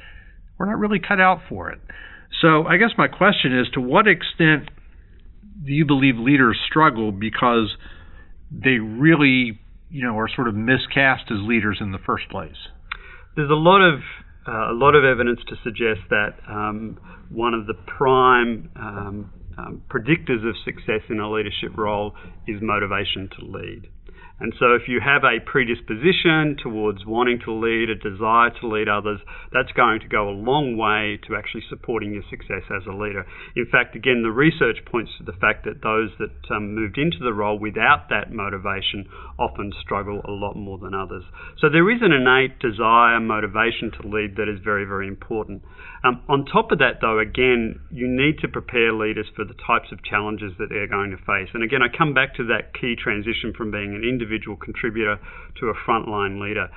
we're 0.57 0.67
not 0.67 0.79
really 0.79 1.01
cut 1.01 1.21
out 1.21 1.41
for 1.49 1.71
it. 1.71 1.81
So 2.43 2.65
I 2.67 2.77
guess 2.77 2.91
my 2.99 3.07
question 3.07 3.57
is 3.59 3.69
to 3.75 3.81
what 3.81 4.09
extent 4.09 4.69
do 5.65 5.73
you 5.73 5.87
believe 5.87 6.17
leaders 6.17 6.59
struggle 6.69 7.13
because 7.13 7.71
they 8.51 8.79
really, 8.79 9.61
you 9.91 10.05
know, 10.05 10.19
are 10.19 10.29
sort 10.35 10.49
of 10.49 10.55
miscast 10.55 11.31
as 11.31 11.39
leaders 11.41 11.79
in 11.81 11.93
the 11.93 12.01
first 12.05 12.29
place? 12.31 12.59
There's 13.37 13.51
a 13.51 13.55
lot 13.55 13.81
of 13.81 14.01
uh, 14.47 14.73
a 14.73 14.75
lot 14.75 14.97
of 14.97 15.05
evidence 15.05 15.39
to 15.49 15.55
suggest 15.63 16.01
that 16.11 16.35
um, 16.51 16.99
one 17.31 17.55
of 17.55 17.69
the 17.69 17.75
prime 17.75 18.69
um, 18.75 19.31
um, 19.57 19.83
predictors 19.89 20.47
of 20.47 20.57
success 20.65 21.03
in 21.09 21.21
a 21.21 21.31
leadership 21.31 21.77
role 21.77 22.13
is 22.49 22.61
motivation 22.61 23.31
to 23.39 23.47
lead. 23.47 23.89
And 24.43 24.53
so, 24.59 24.75
if 24.75 24.89
you 24.89 24.99
have 24.99 25.23
a 25.23 25.39
predisposition 25.39 26.59
towards 26.61 27.07
wanting 27.07 27.39
to 27.45 27.53
lead, 27.55 27.89
a 27.91 27.95
desire 27.95 28.51
to 28.59 28.67
lead 28.67 28.89
others, 28.89 29.21
that's 29.53 29.71
going 29.71 30.01
to 30.01 30.09
go 30.09 30.29
a 30.29 30.35
long 30.35 30.77
way 30.77 31.21
to 31.29 31.37
actually 31.37 31.63
supporting 31.71 32.13
your 32.13 32.27
success 32.29 32.67
as 32.67 32.83
a 32.91 32.91
leader. 32.91 33.25
In 33.55 33.67
fact, 33.71 33.95
again, 33.95 34.27
the 34.27 34.35
research 34.35 34.79
points 34.85 35.13
to 35.19 35.25
the 35.25 35.39
fact 35.39 35.65
that 35.65 35.87
those 35.87 36.11
that 36.19 36.35
um, 36.51 36.75
moved 36.75 36.99
into 36.99 37.23
the 37.23 37.33
role 37.33 37.57
without 37.57 38.11
that 38.11 38.33
motivation 38.33 39.07
often 39.39 39.71
struggle 39.81 40.21
a 40.27 40.35
lot 40.35 40.57
more 40.57 40.77
than 40.77 40.93
others. 40.93 41.23
So, 41.61 41.71
there 41.71 41.89
is 41.89 42.03
an 42.03 42.11
innate 42.11 42.59
desire, 42.59 43.21
motivation 43.21 43.95
to 44.03 44.09
lead 44.09 44.35
that 44.43 44.51
is 44.51 44.59
very, 44.59 44.85
very 44.85 45.07
important. 45.07 45.63
Um, 46.05 46.23
on 46.29 46.45
top 46.45 46.73
of 46.73 46.79
that, 46.79 46.99
though, 47.01 47.19
again, 47.21 47.79
you 47.91 48.09
need 48.09 48.39
to 48.41 48.49
prepare 48.49 48.93
leaders 48.93 49.27
for 49.37 49.45
the 49.45 49.55
types 49.55 49.93
of 49.93 50.03
challenges 50.03 50.53
that 50.59 50.69
they're 50.69 50.89
going 50.89 51.11
to 51.13 51.17
face. 51.17 51.49
And 51.55 51.63
again, 51.63 51.81
I 51.83 51.97
come 51.97 52.13
back 52.13 52.35
to 52.37 52.45
that 52.47 52.75
key 52.75 52.97
transition 52.97 53.53
from 53.57 53.71
being 53.71 53.95
an 53.95 54.03
individual 54.03 54.57
contributor 54.57 55.19
to 55.61 55.67
a 55.67 55.75
frontline 55.75 56.43
leader. 56.43 56.69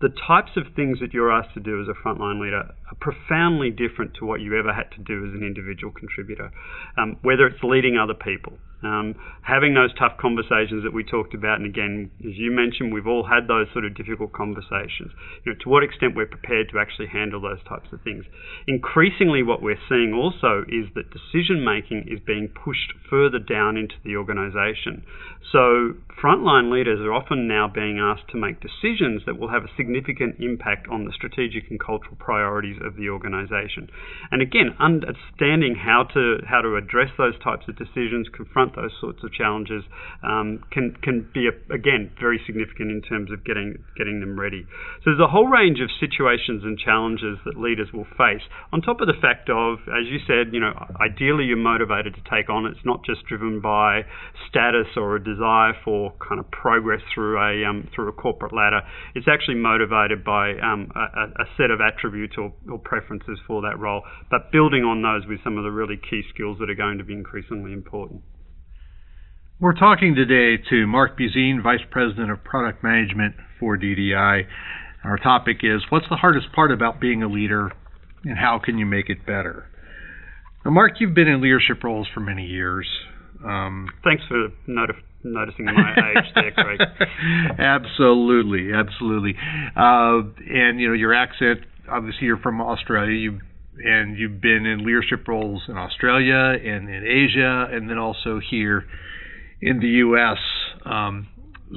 The 0.00 0.10
types 0.26 0.50
of 0.56 0.74
things 0.74 0.98
that 0.98 1.14
you're 1.14 1.30
asked 1.30 1.54
to 1.54 1.60
do 1.60 1.80
as 1.80 1.86
a 1.86 1.94
frontline 1.94 2.42
leader 2.42 2.74
are 2.90 2.98
profoundly 3.00 3.70
different 3.70 4.14
to 4.18 4.26
what 4.26 4.40
you 4.40 4.58
ever 4.58 4.74
had 4.74 4.90
to 4.96 5.00
do 5.00 5.24
as 5.24 5.32
an 5.32 5.46
individual 5.46 5.92
contributor. 5.92 6.50
Um, 6.98 7.18
whether 7.22 7.46
it's 7.46 7.62
leading 7.62 7.96
other 7.96 8.14
people, 8.14 8.58
um, 8.82 9.14
having 9.42 9.74
those 9.74 9.94
tough 9.98 10.18
conversations 10.18 10.82
that 10.84 10.92
we 10.92 11.04
talked 11.04 11.34
about, 11.34 11.58
and 11.58 11.66
again, 11.66 12.10
as 12.20 12.36
you 12.36 12.50
mentioned, 12.50 12.92
we've 12.92 13.06
all 13.06 13.24
had 13.24 13.46
those 13.46 13.66
sort 13.72 13.84
of 13.84 13.94
difficult 13.94 14.32
conversations. 14.32 15.12
You 15.44 15.52
know, 15.52 15.58
to 15.62 15.68
what 15.68 15.82
extent 15.82 16.14
we're 16.16 16.26
prepared 16.26 16.70
to 16.70 16.78
actually 16.78 17.08
handle 17.08 17.40
those 17.40 17.62
types 17.68 17.88
of 17.92 18.02
things. 18.02 18.24
Increasingly, 18.66 19.42
what 19.42 19.62
we're 19.62 19.80
seeing 19.88 20.12
also 20.12 20.64
is 20.68 20.90
that 20.94 21.10
decision 21.10 21.64
making 21.64 22.06
is 22.10 22.20
being 22.20 22.48
pushed 22.48 22.92
further 23.08 23.38
down 23.38 23.76
into 23.76 23.94
the 24.04 24.16
organisation. 24.16 25.04
So, 25.50 25.94
frontline 26.22 26.72
leaders 26.72 27.00
are 27.00 27.12
often 27.12 27.46
now 27.46 27.68
being 27.68 27.98
asked 27.98 28.30
to 28.30 28.38
make 28.38 28.60
decisions 28.60 29.22
that 29.26 29.38
will 29.38 29.50
have 29.50 29.64
a 29.64 29.76
significant 29.76 30.36
impact 30.40 30.88
on 30.88 31.04
the 31.04 31.12
strategic 31.12 31.70
and 31.70 31.78
cultural 31.78 32.16
priorities 32.18 32.80
of 32.82 32.96
the 32.96 33.10
organisation. 33.10 33.88
And 34.30 34.40
again, 34.40 34.74
understanding 34.78 35.74
how 35.74 36.04
to 36.14 36.38
how 36.46 36.62
to 36.62 36.76
address 36.76 37.10
those 37.18 37.38
types 37.42 37.66
of 37.68 37.76
decisions, 37.76 38.28
confront 38.32 38.71
those 38.74 38.92
sorts 39.00 39.22
of 39.24 39.32
challenges 39.32 39.84
um, 40.22 40.62
can 40.70 40.96
can 41.02 41.28
be 41.32 41.48
again 41.70 42.10
very 42.20 42.40
significant 42.46 42.90
in 42.90 43.02
terms 43.02 43.30
of 43.30 43.44
getting 43.44 43.76
getting 43.96 44.20
them 44.20 44.38
ready. 44.38 44.66
So 45.04 45.12
there's 45.12 45.20
a 45.20 45.30
whole 45.30 45.48
range 45.48 45.80
of 45.80 45.90
situations 45.98 46.62
and 46.64 46.78
challenges 46.78 47.38
that 47.44 47.58
leaders 47.58 47.88
will 47.92 48.06
face. 48.16 48.42
On 48.72 48.80
top 48.80 49.00
of 49.00 49.06
the 49.06 49.18
fact 49.20 49.50
of, 49.50 49.78
as 49.88 50.06
you 50.08 50.18
said, 50.26 50.52
you 50.52 50.60
know, 50.60 50.72
ideally 51.00 51.44
you're 51.44 51.56
motivated 51.56 52.14
to 52.14 52.22
take 52.30 52.48
on. 52.48 52.66
It's 52.66 52.84
not 52.84 53.04
just 53.04 53.24
driven 53.26 53.60
by 53.60 54.02
status 54.48 54.86
or 54.96 55.16
a 55.16 55.22
desire 55.22 55.74
for 55.84 56.12
kind 56.26 56.40
of 56.40 56.50
progress 56.50 57.00
through 57.14 57.38
a 57.38 57.68
um, 57.68 57.88
through 57.94 58.08
a 58.08 58.12
corporate 58.12 58.52
ladder. 58.52 58.82
It's 59.14 59.28
actually 59.28 59.56
motivated 59.56 60.24
by 60.24 60.52
um, 60.58 60.90
a, 60.94 61.42
a, 61.42 61.46
set 61.56 61.70
of 61.70 61.80
attributes 61.80 62.34
or, 62.38 62.52
or 62.70 62.78
preferences 62.78 63.38
for 63.46 63.62
that 63.62 63.78
role, 63.78 64.02
but 64.30 64.50
building 64.52 64.84
on 64.84 65.02
those 65.02 65.28
with 65.28 65.42
some 65.44 65.58
of 65.58 65.64
the 65.64 65.70
really 65.70 65.96
key 65.96 66.22
skills 66.32 66.58
that 66.60 66.70
are 66.70 66.74
going 66.74 66.98
to 66.98 67.04
be 67.04 67.12
increasingly 67.12 67.72
important. 67.72 68.22
We're 69.62 69.74
talking 69.74 70.16
today 70.16 70.60
to 70.70 70.88
Mark 70.88 71.16
Busine, 71.16 71.62
Vice 71.62 71.86
President 71.88 72.32
of 72.32 72.42
Product 72.42 72.82
Management 72.82 73.36
for 73.60 73.78
DDI. 73.78 74.42
Our 75.04 75.18
topic 75.18 75.58
is 75.62 75.82
What's 75.88 76.08
the 76.10 76.16
hardest 76.16 76.48
part 76.52 76.72
about 76.72 77.00
being 77.00 77.22
a 77.22 77.28
leader 77.28 77.70
and 78.24 78.36
how 78.36 78.58
can 78.58 78.76
you 78.76 78.86
make 78.86 79.08
it 79.08 79.24
better? 79.24 79.66
Now, 80.64 80.72
Mark, 80.72 80.94
you've 80.98 81.14
been 81.14 81.28
in 81.28 81.40
leadership 81.40 81.84
roles 81.84 82.08
for 82.12 82.18
many 82.18 82.44
years. 82.44 82.88
Um, 83.44 83.86
Thanks 84.02 84.24
for 84.26 84.48
noticing 84.66 85.66
my 85.66 85.94
age 86.10 86.32
there, 86.34 86.50
Craig. 86.56 86.80
absolutely, 87.60 88.72
absolutely. 88.72 89.36
Uh, 89.76 90.22
and 90.50 90.80
you 90.80 90.88
know 90.88 90.94
your 90.94 91.14
accent. 91.14 91.60
Obviously, 91.88 92.26
you're 92.26 92.38
from 92.38 92.60
Australia. 92.60 93.12
You 93.12 93.38
and 93.78 94.18
you've 94.18 94.40
been 94.40 94.66
in 94.66 94.84
leadership 94.84 95.28
roles 95.28 95.62
in 95.68 95.76
Australia 95.76 96.34
and 96.34 96.88
in 96.88 97.04
Asia, 97.06 97.68
and 97.70 97.88
then 97.88 97.98
also 97.98 98.40
here 98.50 98.86
in 99.62 99.78
the 99.78 99.86
U.S. 99.86 100.38
Um, 100.84 101.28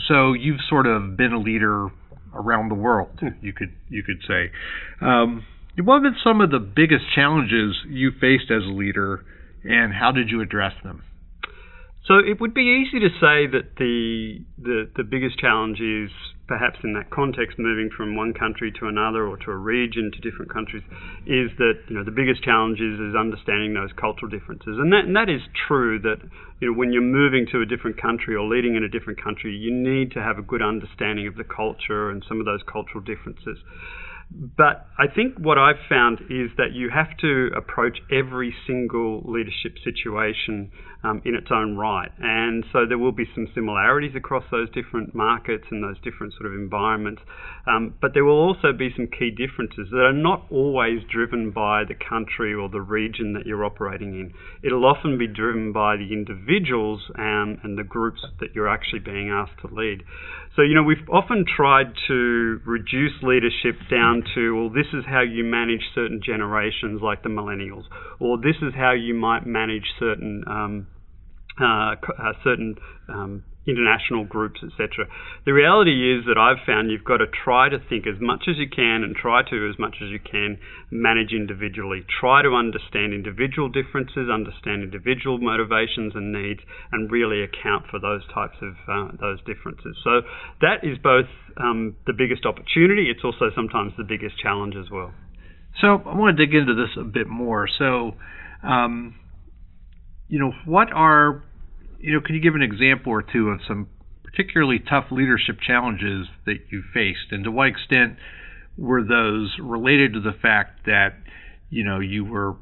so 0.08 0.34
you've 0.34 0.60
sort 0.68 0.88
of 0.88 1.15
been 1.15 1.32
a 1.32 1.39
leader 1.39 1.88
around 2.34 2.70
the 2.70 2.75
world. 2.75 3.12
Hmm. 3.20 3.27
You 3.42 3.54
could 3.54 3.74
you 3.88 4.04
could 4.04 4.22
say. 4.27 4.51
Um, 5.00 5.46
what 5.77 5.96
have 5.96 6.04
been 6.04 6.20
some 6.24 6.42
of 6.42 6.51
the 6.51 6.60
biggest 6.60 7.06
challenges 7.13 7.75
you 7.88 8.12
faced 8.12 8.50
as 8.50 8.63
a 8.63 8.74
leader, 8.74 9.24
and 9.63 9.94
how 9.94 10.12
did 10.12 10.30
you 10.30 10.42
address 10.42 10.74
them? 10.84 11.04
So 12.08 12.15
it 12.15 12.39
would 12.39 12.54
be 12.54 12.86
easy 12.86 13.00
to 13.00 13.10
say 13.10 13.48
that 13.48 13.75
the 13.77 14.39
the, 14.58 14.89
the 14.96 15.04
biggest 15.04 15.39
challenge 15.39 15.80
is 15.80 16.12
perhaps 16.48 16.78
in 16.84 16.94
that 16.94 17.10
context, 17.10 17.58
moving 17.58 17.90
from 17.90 18.16
one 18.16 18.34
country 18.34 18.72
to 18.80 18.88
another 18.88 19.25
or 19.25 19.38
to 19.38 19.52
a 19.52 19.56
region 19.56 20.12
to 20.14 20.20
different 20.22 20.54
countries, 20.54 20.84
is 21.25 21.50
that 21.58 21.82
you 21.88 21.98
know 21.98 22.04
the 22.04 22.12
biggest 22.12 22.44
challenge 22.44 22.80
is, 22.80 23.00
is 23.00 23.16
understanding 23.16 23.74
those 23.74 23.92
cultural 23.98 24.30
differences, 24.30 24.78
and 24.78 24.92
that 24.94 25.06
and 25.06 25.16
that 25.16 25.30
is 25.30 25.42
true. 25.68 26.00
That 26.00 26.22
you 26.60 26.72
know 26.72 26.78
when 26.78 26.94
you're 26.94 27.02
moving 27.02 27.48
to 27.52 27.62
a 27.62 27.66
different 27.66 28.02
country 28.02 28.36
or 28.36 28.46
leading 28.48 28.75
in 28.75 28.84
a 28.84 28.90
different 28.90 29.22
country, 29.22 29.56
you 29.56 29.74
need 29.74 30.12
to 30.14 30.22
have 30.22 30.38
a 30.38 30.44
good 30.44 30.62
understanding 30.62 31.28
of 31.28 31.36
the 31.36 31.44
culture 31.44 32.10
and 32.10 32.24
some 32.28 32.40
of 32.40 32.46
those 32.46 32.62
cultural 32.64 33.04
differences. 33.04 33.58
But 34.32 34.88
I 34.98 35.08
think 35.08 35.38
what 35.38 35.58
I've 35.58 35.79
found 35.88 36.20
is 36.29 36.50
that 36.58 36.74
you 36.74 36.89
have 36.89 37.15
to 37.17 37.51
approach 37.55 38.00
every 38.12 38.53
single 38.67 39.22
leadership 39.24 39.77
situation 39.84 40.72
um, 41.05 41.22
in 41.25 41.36
its 41.36 41.48
own 41.51 41.77
right. 41.77 42.12
And 42.20 42.65
so 42.74 42.86
there 42.88 42.98
will 42.98 43.12
be 43.12 43.25
some 43.36 43.48
similarities 43.53 44.15
across 44.15 44.44
those 44.51 44.70
different 44.72 45.13
markets 45.13 45.65
and 45.70 45.84
those 45.84 45.98
different 46.01 46.34
sort 46.34 46.48
of 46.48 46.53
environments. 46.53 47.22
Um, 47.67 47.94
but 48.01 48.13
there 48.13 48.25
will 48.25 48.39
also 48.39 48.74
be 48.74 48.89
some 48.96 49.08
key 49.08 49.29
differences 49.29 49.89
that 49.91 50.01
are 50.01 50.13
not 50.13 50.46
always 50.50 51.01
driven 51.12 51.51
by 51.51 51.84
the 51.88 51.96
country 51.96 52.53
or 52.53 52.67
the 52.67 52.82
region 52.82 53.34
that 53.34 53.46
you're 53.46 53.63
operating 53.63 54.20
in. 54.20 54.34
It'll 54.63 54.86
often 54.86 55.17
be 55.17 55.27
driven 55.27 55.72
by 55.72 55.98
the 55.98 56.12
individuals 56.12 57.01
um, 57.17 57.60
and 57.63 57.77
the 57.77 57.84
groups 57.84 58.22
that 58.39 58.55
you're 58.55 58.70
actually 58.70 59.00
being 59.00 59.29
asked 59.29 59.62
to 59.62 59.74
lead. 59.74 60.03
So, 60.56 60.62
you 60.62 60.74
know, 60.74 60.84
we've 60.84 61.10
often 61.12 61.44
tried 61.46 61.88
to 62.08 62.62
reduce 62.66 63.12
leadership 63.22 63.76
down 63.92 64.24
to, 64.36 64.56
well, 64.56 64.70
this 64.70 64.88
is 64.94 65.04
how 65.06 65.22
you 65.22 65.44
manage 65.44 65.82
certain 65.94 66.22
generations 66.26 67.02
like 67.02 67.24
the 67.24 67.30
millennials, 67.30 67.84
or 68.20 68.38
this 68.38 68.56
is 68.62 68.74
how 68.74 68.94
you 68.94 69.14
might 69.14 69.46
manage 69.46 69.84
certain 70.00 70.44
um, 70.48 70.88
uh, 71.60 71.96
uh, 71.96 72.34
certain 72.44 72.76
um, 73.10 73.44
international 73.67 74.24
groups, 74.24 74.62
etc. 74.63 75.05
The 75.45 75.53
reality 75.53 76.13
is 76.13 76.25
that 76.25 76.38
I've 76.38 76.65
found 76.65 76.91
you've 76.91 77.03
got 77.03 77.17
to 77.17 77.27
try 77.27 77.69
to 77.69 77.77
think 77.79 78.05
as 78.05 78.22
much 78.22 78.45
as 78.48 78.57
you 78.57 78.69
can 78.69 79.03
and 79.03 79.15
try 79.15 79.41
to, 79.41 79.69
as 79.69 79.77
much 79.79 79.98
as 80.01 80.10
you 80.10 80.19
can, 80.19 80.57
manage 80.91 81.34
individually. 81.34 82.05
Try 82.05 82.41
to 82.43 82.53
understand 82.53 83.13
individual 83.13 83.69
differences, 83.69 84.29
understand 84.29 84.84
individual 84.84 85.38
motivations 85.38 86.13
and 86.15 86.31
needs, 86.31 86.62
and 86.91 87.12
really 87.12 87.41
account 87.41 87.86
for 87.89 88.00
those 88.00 88.22
types 88.34 88.57
of 88.62 88.74
uh, 88.88 89.12
those 89.19 89.41
differences. 89.45 89.98
So 90.03 90.22
that 90.62 90.86
is 90.86 90.98
both 91.01 91.29
um, 91.57 91.98
the 92.05 92.13
biggest 92.13 92.45
opportunity. 92.45 93.10
It's 93.10 93.25
also 93.25 93.50
sometimes 93.55 93.93
the 93.98 94.05
biggest 94.07 94.38
challenge 94.38 94.75
as 94.77 94.91
well. 94.91 95.13
So 95.81 96.00
I 96.05 96.15
want 96.15 96.38
to 96.38 96.45
dig 96.45 96.53
into 96.53 96.75
this 96.75 96.93
a 96.98 97.03
bit 97.03 97.27
more. 97.27 97.67
So. 97.67 98.13
Um, 98.63 99.15
you 100.27 100.39
know, 100.39 100.51
what 100.65 100.91
are 100.91 101.43
you 102.00 102.14
know, 102.14 102.22
can 102.22 102.36
you 102.36 102.42
give 102.42 102.56
an 102.56 102.62
example 102.62 103.12
or 103.12 103.22
two 103.22 103.50
of 103.50 103.60
some 103.68 103.88
particularly 104.24 104.80
tough 104.80 105.06
leadership 105.12 105.58
challenges 105.66 106.28
that 106.46 106.58
you 106.72 106.84
faced, 106.94 107.32
and 107.32 107.44
to 107.44 107.52
what 107.52 107.68
extent 107.68 108.18
were 108.78 109.04
those 109.04 109.56
related 109.62 110.14
to 110.14 110.20
the 110.20 110.34
fact 110.42 110.86
that 110.86 111.14
you 111.70 111.84
know 111.84 112.00
you 112.00 112.25
were 112.25 112.56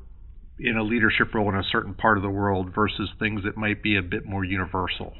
in 0.59 0.77
a 0.77 0.83
leadership 0.83 1.33
role 1.33 1.49
in 1.49 1.55
a 1.55 1.63
certain 1.71 1.93
part 1.93 2.17
of 2.17 2.23
the 2.23 2.29
world 2.29 2.71
versus 2.73 3.09
things 3.19 3.41
that 3.43 3.57
might 3.57 3.81
be 3.81 3.97
a 3.97 4.01
bit 4.01 4.25
more 4.25 4.43
universal? 4.43 5.13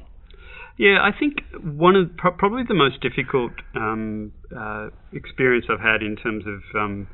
Yeah, 0.78 0.98
I 1.00 1.16
think 1.16 1.38
one 1.62 1.94
of 1.94 2.16
probably 2.16 2.62
the 2.66 2.74
most 2.74 3.00
difficult 3.00 3.52
um, 3.76 4.32
uh, 4.56 4.88
experience 5.12 5.66
I've 5.70 5.80
had 5.80 6.02
in 6.02 6.16
terms 6.16 6.44
of 6.46 6.80
um, 6.80 7.08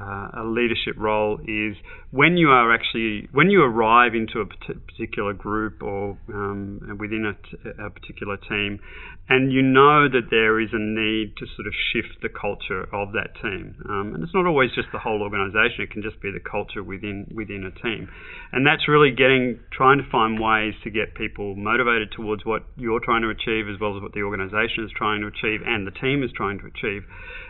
uh, 0.00 0.42
a 0.42 0.44
leadership 0.44 0.96
role 0.96 1.38
is 1.46 1.76
when 2.10 2.36
you 2.36 2.48
are 2.48 2.74
actually 2.74 3.28
when 3.32 3.50
you 3.50 3.62
arrive 3.62 4.14
into 4.14 4.40
a 4.40 4.46
particular 4.46 5.32
group 5.32 5.82
or 5.82 6.18
um, 6.34 6.96
within 6.98 7.24
a, 7.24 7.34
t- 7.34 7.70
a 7.78 7.90
particular 7.90 8.36
team, 8.36 8.80
and 9.28 9.52
you 9.52 9.62
know 9.62 10.08
that 10.08 10.30
there 10.30 10.58
is 10.58 10.70
a 10.72 10.82
need 10.82 11.36
to 11.38 11.46
sort 11.54 11.68
of 11.68 11.74
shift 11.92 12.22
the 12.22 12.28
culture 12.28 12.82
of 12.92 13.12
that 13.12 13.38
team. 13.40 13.76
Um, 13.88 14.14
and 14.14 14.24
it's 14.24 14.34
not 14.34 14.46
always 14.46 14.70
just 14.74 14.88
the 14.92 14.98
whole 14.98 15.22
organisation; 15.22 15.86
it 15.86 15.90
can 15.90 16.02
just 16.02 16.20
be 16.20 16.32
the 16.34 16.42
culture 16.42 16.82
within 16.82 17.30
within 17.34 17.62
a 17.62 17.70
team. 17.70 18.08
And 18.50 18.66
that's 18.66 18.88
really 18.88 19.14
getting 19.14 19.60
trying 19.70 19.98
to 19.98 20.08
find 20.10 20.40
ways 20.42 20.74
to 20.82 20.90
get 20.90 21.14
people 21.14 21.54
motivated 21.54 22.10
towards 22.10 22.44
what 22.44 22.66
you're 22.76 23.00
trying 23.00 23.22
to 23.22 23.30
achieve, 23.30 23.70
as 23.70 23.78
well 23.80 23.94
as 23.96 24.02
what 24.02 24.12
the 24.12 24.22
organisation 24.22 24.82
is 24.84 24.90
trying 24.90 25.22
to 25.22 25.28
achieve 25.28 25.62
and 25.64 25.86
the 25.86 25.94
team 25.94 26.22
is 26.22 26.30
trying 26.34 26.58
to 26.58 26.66
achieve 26.66 27.06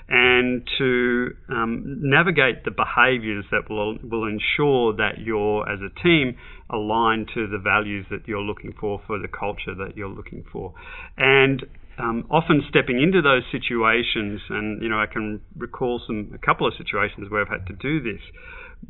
and 0.08 0.68
to 0.78 1.30
um, 1.48 2.00
navigate 2.02 2.64
the 2.64 2.70
behaviours 2.70 3.44
that 3.50 3.70
will 3.70 3.96
will 4.02 4.26
ensure 4.26 4.94
that 4.94 5.18
you're 5.18 5.68
as 5.68 5.80
a 5.80 6.02
team 6.02 6.36
aligned 6.70 7.28
to 7.34 7.46
the 7.46 7.58
values 7.58 8.04
that 8.10 8.26
you're 8.26 8.42
looking 8.42 8.74
for 8.78 9.00
for 9.06 9.18
the 9.18 9.28
culture 9.28 9.74
that 9.74 9.96
you're 9.96 10.08
looking 10.08 10.44
for, 10.52 10.74
and 11.16 11.64
um, 11.98 12.26
often 12.30 12.62
stepping 12.68 13.00
into 13.00 13.22
those 13.22 13.42
situations, 13.50 14.40
and 14.50 14.82
you 14.82 14.88
know 14.88 15.00
I 15.00 15.06
can 15.06 15.40
recall 15.56 16.00
some 16.06 16.32
a 16.34 16.38
couple 16.38 16.66
of 16.66 16.74
situations 16.76 17.30
where 17.30 17.40
I've 17.40 17.48
had 17.48 17.66
to 17.68 17.72
do 17.72 18.02
this, 18.02 18.20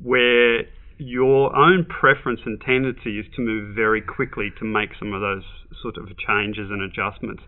where 0.02 0.62
your 0.98 1.54
own 1.56 1.84
preference 1.84 2.40
and 2.46 2.60
tendency 2.60 3.18
is 3.18 3.26
to 3.36 3.42
move 3.42 3.74
very 3.74 4.00
quickly 4.00 4.50
to 4.58 4.64
make 4.64 4.90
some 4.98 5.12
of 5.12 5.20
those 5.20 5.42
sort 5.82 5.96
of 5.96 6.06
changes 6.16 6.70
and 6.70 6.82
adjustments. 6.82 7.42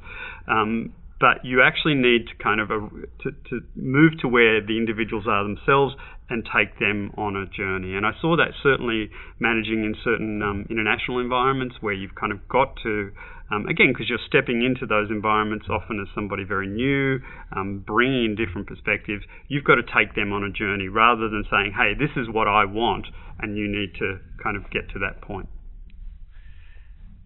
Um, 0.48 0.92
but 1.18 1.44
you 1.44 1.62
actually 1.62 1.94
need 1.94 2.28
to 2.28 2.34
kind 2.42 2.60
of 2.60 2.70
uh, 2.70 2.88
to, 3.22 3.30
to 3.48 3.60
move 3.74 4.12
to 4.20 4.28
where 4.28 4.60
the 4.60 4.76
individuals 4.76 5.24
are 5.28 5.42
themselves 5.42 5.94
and 6.28 6.44
take 6.44 6.78
them 6.78 7.12
on 7.16 7.36
a 7.36 7.46
journey. 7.46 7.94
And 7.94 8.04
I 8.04 8.12
saw 8.20 8.36
that 8.36 8.50
certainly 8.62 9.10
managing 9.38 9.84
in 9.84 9.94
certain 10.02 10.42
um, 10.42 10.66
international 10.68 11.20
environments 11.20 11.76
where 11.80 11.94
you've 11.94 12.14
kind 12.14 12.32
of 12.32 12.46
got 12.48 12.74
to 12.82 13.12
um, 13.50 13.66
again, 13.68 13.92
because 13.92 14.08
you're 14.08 14.26
stepping 14.26 14.64
into 14.64 14.86
those 14.86 15.08
environments 15.08 15.66
often 15.70 16.00
as 16.00 16.08
somebody 16.14 16.42
very 16.42 16.66
new, 16.66 17.20
um, 17.54 17.84
bringing 17.86 18.24
in 18.24 18.34
different 18.34 18.66
perspectives, 18.66 19.22
you've 19.46 19.62
got 19.62 19.76
to 19.76 19.86
take 19.86 20.14
them 20.16 20.32
on 20.32 20.42
a 20.42 20.50
journey 20.50 20.88
rather 20.88 21.28
than 21.28 21.44
saying, 21.48 21.72
hey, 21.76 21.94
this 21.94 22.10
is 22.16 22.26
what 22.28 22.48
I 22.48 22.64
want, 22.64 23.06
and 23.38 23.56
you 23.56 23.68
need 23.68 23.94
to 24.00 24.18
kind 24.42 24.56
of 24.56 24.68
get 24.70 24.90
to 24.94 24.98
that 24.98 25.20
point. 25.22 25.48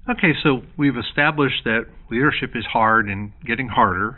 Okay, 0.08 0.32
so 0.42 0.62
we've 0.78 0.96
established 0.96 1.64
that 1.64 1.82
leadership 2.10 2.52
is 2.54 2.64
hard 2.64 3.06
and 3.08 3.32
getting 3.46 3.68
harder, 3.68 4.16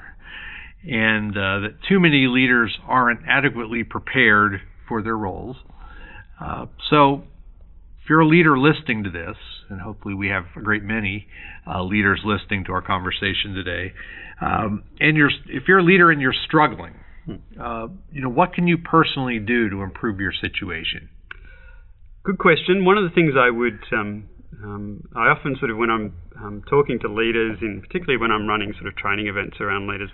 and 0.84 1.32
uh, 1.32 1.58
that 1.60 1.74
too 1.88 1.98
many 1.98 2.28
leaders 2.28 2.78
aren't 2.86 3.20
adequately 3.28 3.82
prepared 3.82 4.60
for 4.88 5.02
their 5.02 5.16
roles. 5.16 5.56
Uh, 6.40 6.66
so, 6.88 7.24
if 8.02 8.08
you're 8.08 8.20
a 8.20 8.28
leader 8.28 8.56
listening 8.56 9.04
to 9.04 9.10
this, 9.10 9.36
and 9.70 9.80
hopefully 9.80 10.14
we 10.14 10.28
have 10.28 10.44
a 10.56 10.60
great 10.60 10.84
many 10.84 11.26
uh, 11.66 11.82
leaders 11.82 12.20
listening 12.24 12.64
to 12.64 12.72
our 12.72 12.82
conversation 12.82 13.54
today, 13.54 13.92
um, 14.40 14.84
and 15.00 15.16
you're 15.16 15.30
if 15.48 15.64
you're 15.66 15.78
a 15.78 15.84
leader 15.84 16.10
and 16.12 16.20
you're 16.20 16.34
struggling, 16.46 16.94
uh, 17.60 17.88
you 18.12 18.22
know 18.22 18.28
what 18.28 18.54
can 18.54 18.68
you 18.68 18.78
personally 18.78 19.40
do 19.40 19.68
to 19.68 19.82
improve 19.82 20.20
your 20.20 20.32
situation? 20.32 21.08
Good 22.24 22.38
question. 22.38 22.84
One 22.84 22.98
of 22.98 23.04
the 23.04 23.10
things 23.10 23.34
I 23.36 23.50
would 23.50 23.80
um, 23.92 24.28
um, 24.62 25.08
I 25.16 25.28
often 25.28 25.56
sort 25.58 25.70
of 25.70 25.76
when 25.76 25.90
I'm 25.90 26.14
um, 26.36 26.62
talking 26.68 26.98
to 27.00 27.08
leaders, 27.08 27.58
and 27.60 27.82
particularly 27.82 28.20
when 28.20 28.30
I'm 28.30 28.46
running 28.46 28.72
sort 28.74 28.86
of 28.86 28.96
training 28.96 29.26
events 29.26 29.56
around 29.60 29.88
leaders, 29.88 30.10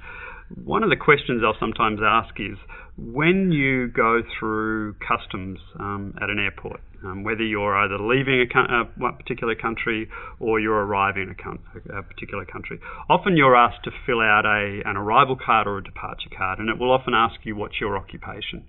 one 0.64 0.82
of 0.82 0.90
the 0.90 0.96
questions 0.96 1.42
I'll 1.44 1.58
sometimes 1.60 2.00
ask 2.02 2.34
is 2.40 2.56
when 2.96 3.52
you 3.52 3.88
go 3.88 4.22
through 4.38 4.94
customs 4.94 5.58
um, 5.78 6.14
at 6.22 6.30
an 6.30 6.38
airport, 6.38 6.80
um, 7.04 7.22
whether 7.22 7.44
you're 7.44 7.76
either 7.76 7.98
leaving 7.98 8.40
a, 8.40 9.04
a, 9.04 9.12
particular 9.12 9.54
country 9.54 10.08
or 10.40 10.58
you're 10.58 10.82
arriving 10.84 11.28
a, 11.28 11.98
a, 11.98 12.02
particular 12.02 12.44
country, 12.44 12.80
often 13.10 13.36
you're 13.36 13.54
asked 13.54 13.84
to 13.84 13.90
fill 14.06 14.20
out 14.20 14.46
a, 14.46 14.80
an 14.84 14.96
arrival 14.96 15.36
card 15.36 15.66
or 15.66 15.78
a 15.78 15.84
departure 15.84 16.30
card, 16.36 16.58
and 16.58 16.68
it 16.70 16.78
will 16.78 16.90
often 16.90 17.14
ask 17.14 17.36
you 17.44 17.54
what's 17.54 17.80
your 17.80 17.96
occupation. 17.96 18.64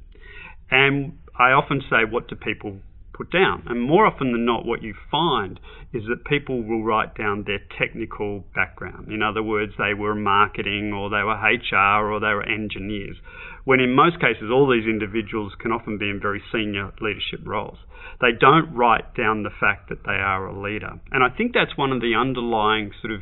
And 0.69 1.17
I 1.37 1.51
often 1.51 1.81
say, 1.89 2.03
what 2.09 2.27
do 2.27 2.35
people 2.35 2.79
put 3.19 3.29
down. 3.31 3.63
And 3.67 3.81
more 3.81 4.05
often 4.05 4.31
than 4.31 4.45
not, 4.45 4.65
what 4.65 4.81
you 4.81 4.95
find 5.11 5.59
is 5.93 6.03
that 6.07 6.23
people 6.23 6.63
will 6.63 6.83
write 6.83 7.15
down 7.15 7.43
their 7.45 7.59
technical 7.77 8.45
background. 8.55 9.11
In 9.11 9.21
other 9.21 9.43
words, 9.43 9.73
they 9.77 9.93
were 9.93 10.15
marketing 10.15 10.93
or 10.93 11.09
they 11.09 11.23
were 11.23 11.35
HR 11.35 12.09
or 12.09 12.19
they 12.21 12.33
were 12.33 12.47
engineers. 12.47 13.17
When 13.65 13.81
in 13.81 13.93
most 13.93 14.21
cases, 14.21 14.49
all 14.49 14.71
these 14.71 14.87
individuals 14.87 15.51
can 15.59 15.71
often 15.73 15.97
be 15.97 16.09
in 16.09 16.21
very 16.21 16.41
senior 16.51 16.93
leadership 17.01 17.41
roles. 17.45 17.77
They 18.21 18.31
don't 18.39 18.73
write 18.73 19.13
down 19.15 19.43
the 19.43 19.53
fact 19.59 19.89
that 19.89 20.05
they 20.05 20.13
are 20.13 20.47
a 20.47 20.61
leader. 20.61 20.99
And 21.11 21.23
I 21.23 21.29
think 21.35 21.53
that's 21.53 21.77
one 21.77 21.91
of 21.91 22.01
the 22.01 22.15
underlying 22.15 22.91
sort 23.01 23.13
of 23.13 23.21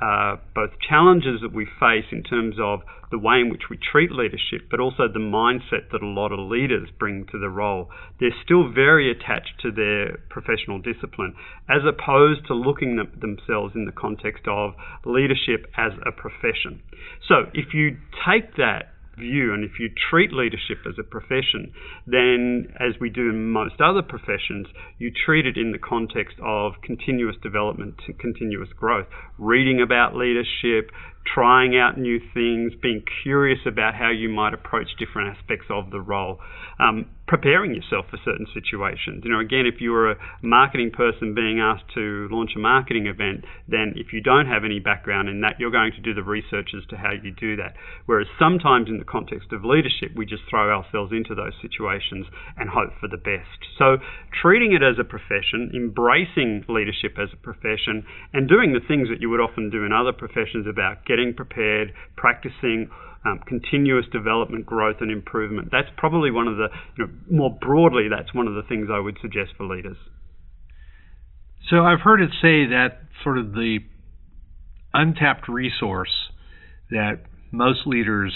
uh, 0.00 0.36
both 0.54 0.70
challenges 0.88 1.40
that 1.42 1.52
we 1.52 1.66
face 1.80 2.06
in 2.12 2.22
terms 2.22 2.56
of 2.60 2.80
the 3.10 3.18
way 3.18 3.40
in 3.40 3.48
which 3.48 3.62
we 3.70 3.76
treat 3.76 4.12
leadership, 4.12 4.68
but 4.70 4.80
also 4.80 5.08
the 5.08 5.18
mindset 5.18 5.90
that 5.90 6.02
a 6.02 6.06
lot 6.06 6.30
of 6.30 6.38
leaders 6.38 6.88
bring 6.98 7.26
to 7.32 7.38
the 7.38 7.48
role. 7.48 7.88
They're 8.20 8.36
still 8.44 8.70
very 8.70 9.10
attached 9.10 9.60
to 9.62 9.72
their 9.72 10.18
professional 10.28 10.78
discipline, 10.78 11.34
as 11.68 11.82
opposed 11.88 12.46
to 12.46 12.54
looking 12.54 12.98
at 12.98 13.20
themselves 13.20 13.74
in 13.74 13.86
the 13.86 13.92
context 13.92 14.44
of 14.46 14.74
leadership 15.04 15.66
as 15.76 15.92
a 16.06 16.12
profession. 16.12 16.82
So 17.26 17.50
if 17.54 17.72
you 17.72 17.96
take 18.26 18.56
that 18.56 18.92
view. 19.18 19.52
And 19.52 19.64
if 19.64 19.78
you 19.78 19.90
treat 20.10 20.32
leadership 20.32 20.78
as 20.86 20.94
a 20.98 21.02
profession, 21.02 21.72
then 22.06 22.72
as 22.78 22.94
we 23.00 23.10
do 23.10 23.28
in 23.30 23.50
most 23.50 23.80
other 23.80 24.02
professions, 24.02 24.66
you 24.98 25.10
treat 25.10 25.46
it 25.46 25.56
in 25.56 25.72
the 25.72 25.78
context 25.78 26.36
of 26.42 26.72
continuous 26.82 27.36
development 27.42 27.94
continuous 28.18 28.68
growth. 28.76 29.06
Reading 29.38 29.80
about 29.82 30.14
leadership, 30.14 30.90
trying 31.34 31.76
out 31.76 31.98
new 31.98 32.18
things, 32.34 32.72
being 32.80 33.02
curious 33.22 33.60
about 33.66 33.94
how 33.94 34.10
you 34.10 34.28
might 34.28 34.54
approach 34.54 34.88
different 34.98 35.36
aspects 35.36 35.66
of 35.70 35.90
the 35.90 36.00
role, 36.00 36.38
um, 36.78 37.06
preparing 37.26 37.74
yourself 37.74 38.06
for 38.10 38.18
certain 38.24 38.46
situations. 38.54 39.22
You 39.24 39.32
know, 39.32 39.40
again, 39.40 39.66
if 39.66 39.80
you're 39.80 40.12
a 40.12 40.16
marketing 40.40 40.90
person 40.90 41.34
being 41.34 41.60
asked 41.60 41.84
to 41.94 42.28
launch 42.30 42.52
a 42.56 42.58
marketing 42.58 43.06
event, 43.06 43.44
then 43.68 43.92
if 43.96 44.12
you 44.12 44.22
don't 44.22 44.46
have 44.46 44.64
any 44.64 44.80
background 44.80 45.28
in 45.28 45.42
that, 45.42 45.60
you're 45.60 45.70
going 45.70 45.92
to 45.92 46.00
do 46.00 46.14
the 46.14 46.22
research 46.22 46.70
as 46.76 46.86
to 46.88 46.96
how 46.96 47.12
you 47.12 47.30
do 47.30 47.56
that. 47.56 47.74
Whereas 48.06 48.28
sometimes 48.38 48.88
in 48.88 48.98
the 48.98 49.04
context 49.04 49.52
of 49.52 49.64
leadership, 49.64 50.16
we 50.16 50.24
just 50.24 50.42
throw 50.48 50.72
ourselves 50.72 51.12
into 51.12 51.34
those 51.34 51.52
situations 51.60 52.26
and 52.56 52.70
hope 52.70 52.96
for 52.98 53.08
the 53.08 53.20
best. 53.20 53.60
So 53.76 53.98
treating 54.32 54.72
it 54.72 54.82
as 54.82 54.96
a 54.98 55.04
profession, 55.04 55.70
embracing 55.74 56.64
leadership 56.68 57.18
as 57.20 57.28
a 57.34 57.36
profession, 57.36 58.08
and 58.32 58.48
doing 58.48 58.72
the 58.72 58.80
things 58.80 59.08
that 59.12 59.20
you 59.20 59.28
would 59.28 59.40
often 59.40 59.68
do 59.68 59.84
in 59.84 59.92
other 59.92 60.12
professions 60.12 60.64
about 60.64 61.04
getting 61.04 61.17
getting 61.18 61.34
prepared, 61.34 61.92
practicing 62.16 62.90
um, 63.24 63.40
continuous 63.46 64.06
development, 64.12 64.64
growth, 64.64 64.96
and 65.00 65.10
improvement. 65.10 65.68
That's 65.72 65.88
probably 65.96 66.30
one 66.30 66.46
of 66.46 66.56
the, 66.56 66.68
you 66.96 67.06
know, 67.06 67.12
more 67.30 67.58
broadly, 67.60 68.08
that's 68.08 68.32
one 68.34 68.46
of 68.46 68.54
the 68.54 68.62
things 68.62 68.88
I 68.92 69.00
would 69.00 69.18
suggest 69.20 69.50
for 69.56 69.66
leaders. 69.66 69.96
So 71.68 71.82
I've 71.82 72.00
heard 72.00 72.20
it 72.20 72.30
say 72.40 72.66
that 72.66 73.00
sort 73.22 73.38
of 73.38 73.52
the 73.52 73.78
untapped 74.94 75.48
resource 75.48 76.30
that 76.90 77.22
most 77.50 77.80
leaders 77.86 78.32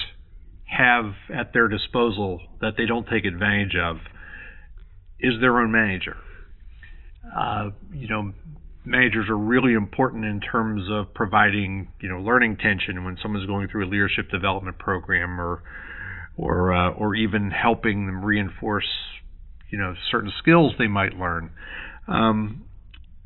have 0.67 1.13
at 1.35 1.53
their 1.53 1.69
disposal 1.69 2.41
that 2.61 2.73
they 2.77 2.87
don't 2.87 3.07
take 3.07 3.25
advantage 3.25 3.77
of 3.81 3.97
is 5.21 5.35
their 5.41 5.59
own 5.59 5.71
manager. 5.71 6.17
Uh, 7.37 7.71
you 7.93 8.09
know, 8.09 8.33
managers 8.85 9.29
are 9.29 9.37
really 9.37 9.75
important 9.75 10.25
in 10.25 10.41
terms 10.41 10.89
of 10.91 11.13
providing 11.15 11.89
you 12.01 12.09
know 12.09 12.19
learning 12.19 12.57
tension 12.57 13.05
when 13.05 13.17
someone's 13.23 13.47
going 13.47 13.69
through 13.69 13.87
a 13.87 13.91
leadership 13.91 14.29
development 14.31 14.79
program 14.79 15.41
or 15.41 15.63
or 16.37 16.73
uh, 16.73 16.91
or 16.91 17.15
even 17.15 17.51
helping 17.51 18.07
them 18.07 18.25
reinforce 18.25 18.89
you 19.71 19.79
know 19.79 19.95
certain 20.11 20.33
skills 20.39 20.73
they 20.79 20.89
might 20.89 21.15
learn. 21.15 21.51
Um, 22.09 22.65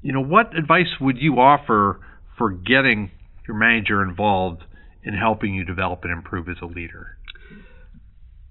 you 0.03 0.13
know 0.13 0.23
what 0.23 0.57
advice 0.57 1.01
would 1.01 1.17
you 1.19 1.35
offer 1.35 2.01
for 2.37 2.51
getting 2.51 3.11
your 3.49 3.57
manager 3.57 4.03
involved 4.03 4.63
in 5.03 5.15
helping 5.15 5.55
you 5.55 5.65
develop 5.65 6.01
and 6.03 6.13
improve 6.13 6.49
as 6.49 6.57
a 6.61 6.67
leader? 6.67 7.17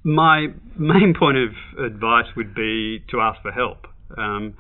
My 0.03 0.47
main 0.77 1.13
point 1.17 1.37
of 1.37 1.85
advice 1.85 2.25
would 2.35 2.55
be 2.55 3.03
to 3.11 3.21
ask 3.21 3.41
for 3.41 3.51
help. 3.51 3.87
Um, 4.17 4.55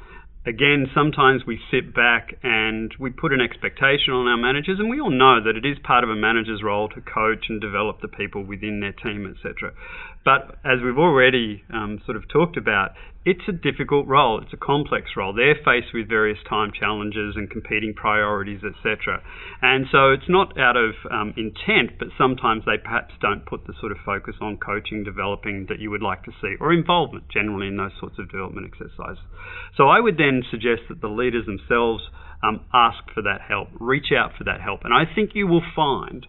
again, 0.45 0.87
sometimes 0.93 1.43
we 1.45 1.59
sit 1.71 1.93
back 1.93 2.35
and 2.43 2.93
we 2.99 3.09
put 3.09 3.33
an 3.33 3.41
expectation 3.41 4.13
on 4.13 4.27
our 4.27 4.37
managers, 4.37 4.79
and 4.79 4.89
we 4.89 4.99
all 4.99 5.11
know 5.11 5.43
that 5.43 5.55
it 5.55 5.65
is 5.65 5.77
part 5.83 6.03
of 6.03 6.09
a 6.09 6.15
manager's 6.15 6.61
role 6.63 6.87
to 6.89 7.01
coach 7.01 7.45
and 7.49 7.59
develop 7.59 8.01
the 8.01 8.07
people 8.07 8.43
within 8.43 8.79
their 8.79 8.93
team, 8.93 9.25
etc. 9.25 9.73
But 10.25 10.57
as 10.65 10.81
we've 10.83 10.97
already 10.97 11.63
um, 11.71 12.01
sort 12.03 12.17
of 12.17 12.27
talked 12.27 12.57
about, 12.57 12.97
it's 13.25 13.47
a 13.47 13.51
difficult 13.51 14.07
role. 14.07 14.41
It's 14.41 14.53
a 14.53 14.57
complex 14.57 15.11
role. 15.15 15.33
They're 15.33 15.55
faced 15.55 15.93
with 15.93 16.09
various 16.09 16.39
time 16.49 16.71
challenges 16.73 17.35
and 17.35 17.49
competing 17.49 17.93
priorities, 17.93 18.61
etc. 18.65 19.21
And 19.61 19.85
so 19.91 20.11
it's 20.11 20.29
not 20.29 20.57
out 20.57 20.77
of 20.77 20.93
um, 21.09 21.33
intent, 21.37 21.97
but 21.97 22.09
sometimes 22.17 22.63
they 22.65 22.77
perhaps 22.77 23.13
don't 23.21 23.45
put 23.45 23.65
the 23.67 23.73
sort 23.79 23.91
of 23.91 23.99
focus 24.03 24.35
on 24.41 24.57
coaching, 24.57 25.03
developing 25.03 25.67
that 25.69 25.79
you 25.79 25.91
would 25.91 26.01
like 26.01 26.23
to 26.25 26.31
see, 26.41 26.55
or 26.59 26.73
involvement 26.73 27.29
generally 27.29 27.67
in 27.67 27.77
those 27.77 27.93
sorts 27.99 28.17
of 28.17 28.29
development 28.29 28.65
exercises. 28.65 29.23
So 29.77 29.89
I 29.89 29.99
would 29.99 30.17
then 30.17 30.41
suggest 30.49 30.89
that 30.89 31.01
the 31.01 31.09
leaders 31.09 31.45
themselves 31.45 32.03
um, 32.41 32.65
ask 32.73 32.97
for 33.13 33.21
that 33.23 33.41
help, 33.47 33.69
reach 33.79 34.09
out 34.15 34.31
for 34.37 34.43
that 34.45 34.61
help, 34.61 34.81
and 34.83 34.93
I 34.93 35.05
think 35.05 35.31
you 35.33 35.47
will 35.47 35.65
find 35.75 36.25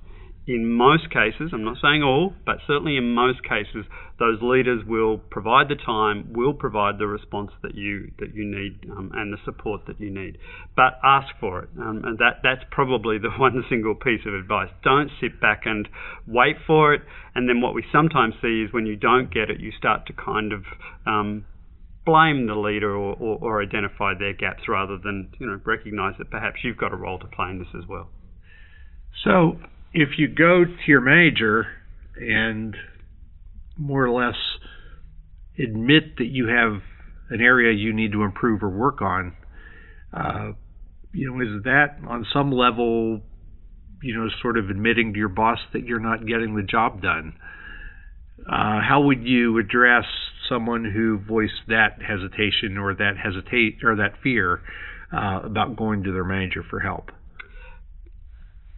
in 0.46 0.64
most 0.64 1.10
cases, 1.10 1.50
I'm 1.52 1.64
not 1.64 1.78
saying 1.82 2.04
all, 2.04 2.32
but 2.44 2.58
certainly 2.68 2.96
in 2.96 3.14
most 3.14 3.42
cases, 3.42 3.84
those 4.20 4.38
leaders 4.40 4.84
will 4.86 5.18
provide 5.18 5.68
the 5.68 5.74
time, 5.74 6.32
will 6.32 6.54
provide 6.54 6.98
the 6.98 7.08
response 7.08 7.50
that 7.62 7.74
you 7.74 8.12
that 8.20 8.32
you 8.32 8.44
need 8.44 8.88
um, 8.90 9.10
and 9.12 9.32
the 9.32 9.38
support 9.44 9.86
that 9.88 10.00
you 10.00 10.08
need. 10.08 10.38
But 10.76 11.00
ask 11.02 11.34
for 11.40 11.64
it, 11.64 11.70
um, 11.80 12.02
and 12.04 12.18
that 12.18 12.40
that's 12.44 12.62
probably 12.70 13.18
the 13.18 13.30
one 13.38 13.64
single 13.68 13.96
piece 13.96 14.20
of 14.24 14.34
advice. 14.34 14.70
Don't 14.84 15.10
sit 15.20 15.40
back 15.40 15.62
and 15.64 15.88
wait 16.28 16.56
for 16.64 16.94
it, 16.94 17.02
and 17.34 17.48
then 17.48 17.60
what 17.60 17.74
we 17.74 17.84
sometimes 17.90 18.34
see 18.40 18.62
is 18.62 18.72
when 18.72 18.86
you 18.86 18.94
don't 18.94 19.34
get 19.34 19.50
it, 19.50 19.58
you 19.58 19.72
start 19.76 20.06
to 20.06 20.12
kind 20.12 20.52
of 20.52 20.62
um, 21.06 21.44
blame 22.04 22.46
the 22.46 22.54
leader 22.54 22.94
or, 22.94 23.16
or, 23.18 23.38
or 23.40 23.62
identify 23.62 24.12
their 24.16 24.32
gaps 24.32 24.62
rather 24.68 24.96
than 24.96 25.32
you 25.40 25.46
know 25.48 25.60
recognize 25.64 26.14
that 26.18 26.30
perhaps 26.30 26.60
you've 26.62 26.78
got 26.78 26.92
a 26.92 26.96
role 26.96 27.18
to 27.18 27.26
play 27.26 27.50
in 27.50 27.58
this 27.58 27.74
as 27.76 27.88
well. 27.88 28.08
So 29.24 29.58
if 29.96 30.18
you 30.18 30.28
go 30.28 30.62
to 30.64 30.86
your 30.86 31.00
manager 31.00 31.66
and 32.16 32.76
more 33.78 34.04
or 34.04 34.10
less 34.10 34.36
admit 35.58 36.18
that 36.18 36.26
you 36.26 36.48
have 36.48 36.82
an 37.30 37.40
area 37.40 37.72
you 37.72 37.94
need 37.94 38.12
to 38.12 38.22
improve 38.22 38.62
or 38.62 38.68
work 38.68 39.00
on, 39.00 39.34
uh, 40.12 40.52
you 41.12 41.30
know, 41.30 41.40
is 41.40 41.62
that 41.64 41.96
on 42.06 42.26
some 42.30 42.52
level, 42.52 43.22
you 44.02 44.14
know, 44.14 44.28
sort 44.42 44.58
of 44.58 44.68
admitting 44.68 45.14
to 45.14 45.18
your 45.18 45.30
boss 45.30 45.58
that 45.72 45.84
you're 45.84 45.98
not 45.98 46.26
getting 46.26 46.54
the 46.54 46.62
job 46.62 47.00
done? 47.00 47.32
Uh, 48.40 48.80
how 48.86 49.00
would 49.02 49.26
you 49.26 49.58
address 49.58 50.04
someone 50.46 50.84
who 50.84 51.18
voiced 51.26 51.66
that 51.68 52.02
hesitation 52.06 52.76
or 52.76 52.94
that 52.94 53.14
hesitate 53.16 53.78
or 53.82 53.96
that 53.96 54.12
fear 54.22 54.60
uh, 55.10 55.40
about 55.42 55.74
going 55.74 56.02
to 56.02 56.12
their 56.12 56.22
manager 56.22 56.62
for 56.68 56.80
help? 56.80 57.10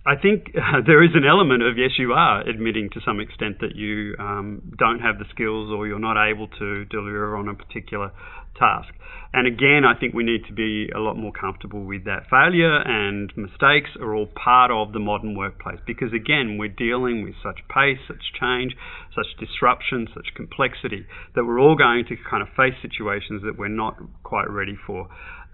I 0.09 0.17
think 0.17 0.57
uh, 0.57 0.81
there 0.87 1.05
is 1.05 1.11
an 1.15 1.25
element 1.29 1.63
of 1.63 1.77
yes, 1.77 1.91
you 1.99 2.13
are 2.13 2.41
admitting 2.41 2.89
to 2.95 3.01
some 3.05 3.21
extent 3.21 3.61
that 3.61 3.77
you 3.77 4.17
um, 4.19 4.73
don't 4.79 5.01
have 5.01 5.19
the 5.19 5.27
skills 5.31 5.71
or 5.71 5.87
you're 5.87 5.99
not 5.99 6.17
able 6.17 6.49
to 6.49 6.85
deliver 6.87 7.37
on 7.37 7.49
a 7.49 7.55
particular 7.55 8.11
task. 8.59 8.89
And 9.33 9.47
again, 9.47 9.85
I 9.85 9.99
think 9.99 10.15
we 10.15 10.25
need 10.25 10.47
to 10.49 10.55
be 10.55 10.89
a 10.89 10.99
lot 10.99 11.17
more 11.17 11.33
comfortable 11.33 11.85
with 11.85 12.05
that. 12.05 12.25
Failure 12.31 12.81
and 12.81 13.31
mistakes 13.37 13.91
are 14.01 14.15
all 14.15 14.27
part 14.27 14.71
of 14.71 14.93
the 14.95 14.99
modern 14.99 15.37
workplace 15.37 15.79
because, 15.87 16.15
again, 16.17 16.57
we're 16.59 16.73
dealing 16.73 17.23
with 17.23 17.35
such 17.43 17.61
pace, 17.69 18.01
such 18.09 18.33
change, 18.41 18.73
such 19.15 19.29
disruption, 19.39 20.09
such 20.15 20.33
complexity 20.35 21.05
that 21.35 21.45
we're 21.45 21.61
all 21.61 21.77
going 21.77 22.07
to 22.09 22.17
kind 22.29 22.43
of 22.43 22.49
face 22.57 22.75
situations 22.81 23.43
that 23.45 23.59
we're 23.59 23.69
not 23.69 24.01
quite 24.23 24.49
ready 24.49 24.79
for. 24.87 25.09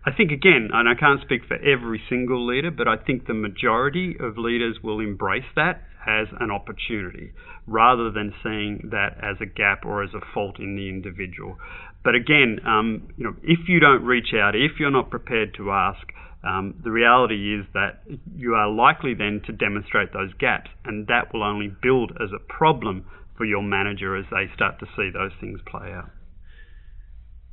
I 0.06 0.12
think 0.12 0.30
again, 0.30 0.68
and 0.72 0.86
I 0.86 0.94
can't 0.94 1.22
speak 1.22 1.42
for 1.48 1.56
every 1.56 2.00
single 2.10 2.46
leader, 2.46 2.70
but 2.70 2.86
I 2.86 2.96
think 2.96 3.26
the 3.26 3.34
majority 3.34 4.16
of 4.20 4.36
leaders 4.36 4.78
will 4.82 5.00
embrace 5.00 5.48
that 5.56 5.82
as 6.06 6.28
an 6.40 6.50
opportunity 6.50 7.32
rather 7.66 8.10
than 8.10 8.34
seeing 8.42 8.90
that 8.90 9.16
as 9.22 9.36
a 9.40 9.46
gap 9.46 9.86
or 9.86 10.02
as 10.02 10.10
a 10.12 10.20
fault 10.34 10.58
in 10.58 10.76
the 10.76 10.90
individual. 10.90 11.56
But 12.04 12.14
again, 12.14 12.60
um, 12.66 13.08
you 13.16 13.24
know, 13.24 13.34
if 13.42 13.66
you 13.66 13.80
don't 13.80 14.04
reach 14.04 14.34
out, 14.34 14.54
if 14.54 14.72
you're 14.78 14.90
not 14.90 15.08
prepared 15.08 15.54
to 15.56 15.70
ask, 15.72 16.06
um, 16.46 16.74
the 16.84 16.90
reality 16.90 17.58
is 17.58 17.64
that 17.72 18.02
you 18.36 18.54
are 18.54 18.68
likely 18.68 19.14
then 19.14 19.40
to 19.46 19.52
demonstrate 19.52 20.12
those 20.12 20.34
gaps, 20.38 20.70
and 20.84 21.06
that 21.06 21.32
will 21.32 21.42
only 21.42 21.74
build 21.82 22.12
as 22.22 22.28
a 22.34 22.52
problem 22.52 23.06
for 23.38 23.46
your 23.46 23.62
manager 23.62 24.14
as 24.14 24.26
they 24.30 24.52
start 24.54 24.78
to 24.80 24.86
see 24.94 25.08
those 25.10 25.32
things 25.40 25.60
play 25.66 25.90
out. 25.90 26.10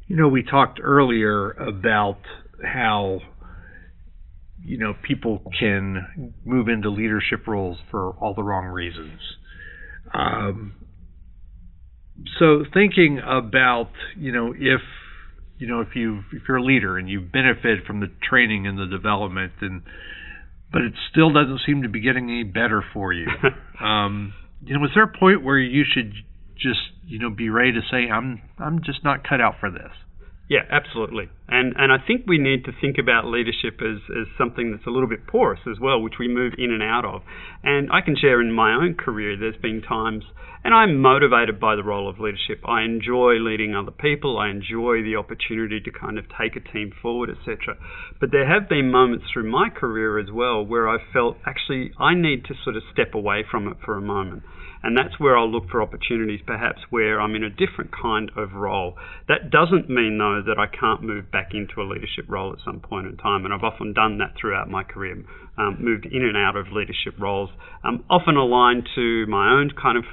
You 0.08 0.18
know, 0.18 0.28
we 0.28 0.44
talked 0.44 0.82
earlier 0.84 1.52
about 1.52 2.20
how 2.64 3.20
you 4.64 4.78
know 4.78 4.94
people 5.08 5.42
can 5.60 6.34
move 6.46 6.68
into 6.68 6.90
leadership 6.90 7.48
roles 7.48 7.78
for 7.90 8.12
all 8.20 8.34
the 8.34 8.44
wrong 8.44 8.66
reasons. 8.66 9.20
Um, 10.14 10.74
so 12.40 12.64
thinking 12.74 13.20
about 13.20 13.92
you 14.18 14.32
know 14.32 14.54
if 14.56 14.82
you 15.58 15.68
know 15.68 15.82
if 15.82 15.96
you 15.96 16.24
if 16.32 16.44
you're 16.48 16.58
a 16.58 16.64
leader 16.64 16.98
and 16.98 17.10
you 17.10 17.22
benefit 17.22 17.86
from 17.86 18.00
the 18.00 18.08
training 18.28 18.68
and 18.68 18.78
the 18.78 18.86
development 18.86 19.54
and 19.62 19.82
but 20.72 20.82
it 20.84 20.94
still 21.12 21.34
doesn't 21.34 21.62
seem 21.66 21.82
to 21.82 21.90
be 21.90 22.00
getting 22.00 22.30
any 22.30 22.44
better 22.44 22.82
for 22.94 23.12
you. 23.12 23.28
um, 23.86 24.34
you 24.64 24.78
know, 24.78 24.86
is 24.86 24.92
there 24.96 25.04
a 25.04 25.20
point 25.20 25.44
where 25.44 25.60
you 25.60 25.84
should 25.92 26.14
just 26.56 26.80
you 27.06 27.20
know 27.20 27.30
be 27.30 27.50
ready 27.50 27.74
to 27.74 27.82
say 27.90 28.10
I'm 28.10 28.42
I'm 28.60 28.84
just 28.84 29.04
not 29.04 29.28
cut 29.28 29.42
out 29.42 29.56
for 29.60 29.72
this? 29.72 29.92
Yeah, 30.52 30.68
absolutely. 30.70 31.30
And 31.48 31.76
and 31.78 31.94
I 31.94 32.06
think 32.06 32.28
we 32.28 32.38
need 32.38 32.66
to 32.66 32.74
think 32.82 32.98
about 32.98 33.24
leadership 33.26 33.80
as, 33.80 34.04
as 34.12 34.28
something 34.38 34.72
that's 34.72 34.86
a 34.86 34.90
little 34.90 35.08
bit 35.08 35.26
porous 35.26 35.62
as 35.66 35.80
well, 35.80 36.02
which 36.02 36.16
we 36.20 36.28
move 36.28 36.56
in 36.58 36.72
and 36.72 36.84
out 36.84 37.06
of. 37.06 37.22
And 37.64 37.90
I 37.90 38.02
can 38.02 38.18
share 38.18 38.42
in 38.42 38.52
my 38.52 38.74
own 38.74 38.96
career, 38.96 39.38
there's 39.40 39.56
been 39.56 39.82
times, 39.82 40.26
and 40.66 40.74
I'm 40.74 41.02
motivated 41.02 41.58
by 41.58 41.78
the 41.78 41.86
role 41.86 42.10
of 42.10 42.20
leadership. 42.20 42.68
I 42.68 42.82
enjoy 42.84 43.40
leading 43.40 43.74
other 43.74 43.96
people. 43.96 44.38
I 44.38 44.50
enjoy 44.50 45.02
the 45.02 45.16
opportunity 45.16 45.80
to 45.80 45.90
kind 45.90 46.20
of 46.20 46.26
take 46.38 46.58
a 46.58 46.74
team 46.74 46.92
forward, 47.02 47.30
etc. 47.30 47.78
But 48.20 48.32
there 48.34 48.46
have 48.46 48.68
been 48.68 48.92
moments 48.92 49.28
through 49.32 49.50
my 49.50 49.70
career 49.70 50.20
as 50.20 50.32
well 50.34 50.66
where 50.66 50.90
I 50.90 50.98
felt 51.14 51.38
actually 51.46 51.94
I 51.98 52.14
need 52.14 52.44
to 52.52 52.56
sort 52.62 52.76
of 52.76 52.84
step 52.92 53.16
away 53.16 53.46
from 53.50 53.70
it 53.70 53.78
for 53.86 53.96
a 53.96 54.02
moment. 54.02 54.44
And 54.84 54.98
that's 54.98 55.20
where 55.20 55.38
I'll 55.38 55.52
look 55.52 55.70
for 55.70 55.82
opportunities, 55.82 56.42
perhaps 56.46 56.80
where 56.90 57.22
I'm 57.22 57.36
in 57.36 57.44
a 57.44 57.50
different 57.50 57.92
kind 57.92 58.32
of 58.36 58.54
role. 58.54 58.96
That 59.28 59.52
doesn't 59.52 59.90
mean, 59.90 60.18
though, 60.18 60.42
that 60.46 60.58
I 60.58 60.66
can't 60.66 61.04
move 61.04 61.32
back 61.32 61.54
into 61.54 61.82
a 61.82 61.86
leadership 61.88 62.26
role 62.28 62.52
at 62.52 62.60
some 62.66 62.80
point 62.80 63.08
in 63.08 63.18
time. 63.18 63.46
And 63.46 63.54
I've 63.54 63.64
often 63.64 63.94
done 63.94 64.18
that 64.18 64.34
throughout 64.40 64.70
my 64.70 64.84
career, 64.84 65.24
um, 65.62 65.78
moved 65.80 66.06
in 66.06 66.24
and 66.24 66.36
out 66.36 66.56
of 66.56 66.68
leadership 66.72 67.14
roles, 67.20 67.50
um, 67.84 68.04
often 68.10 68.36
aligned 68.36 68.88
to 68.96 69.26
my 69.28 69.52
own 69.52 69.72
kind 69.80 69.98
of 69.98 70.04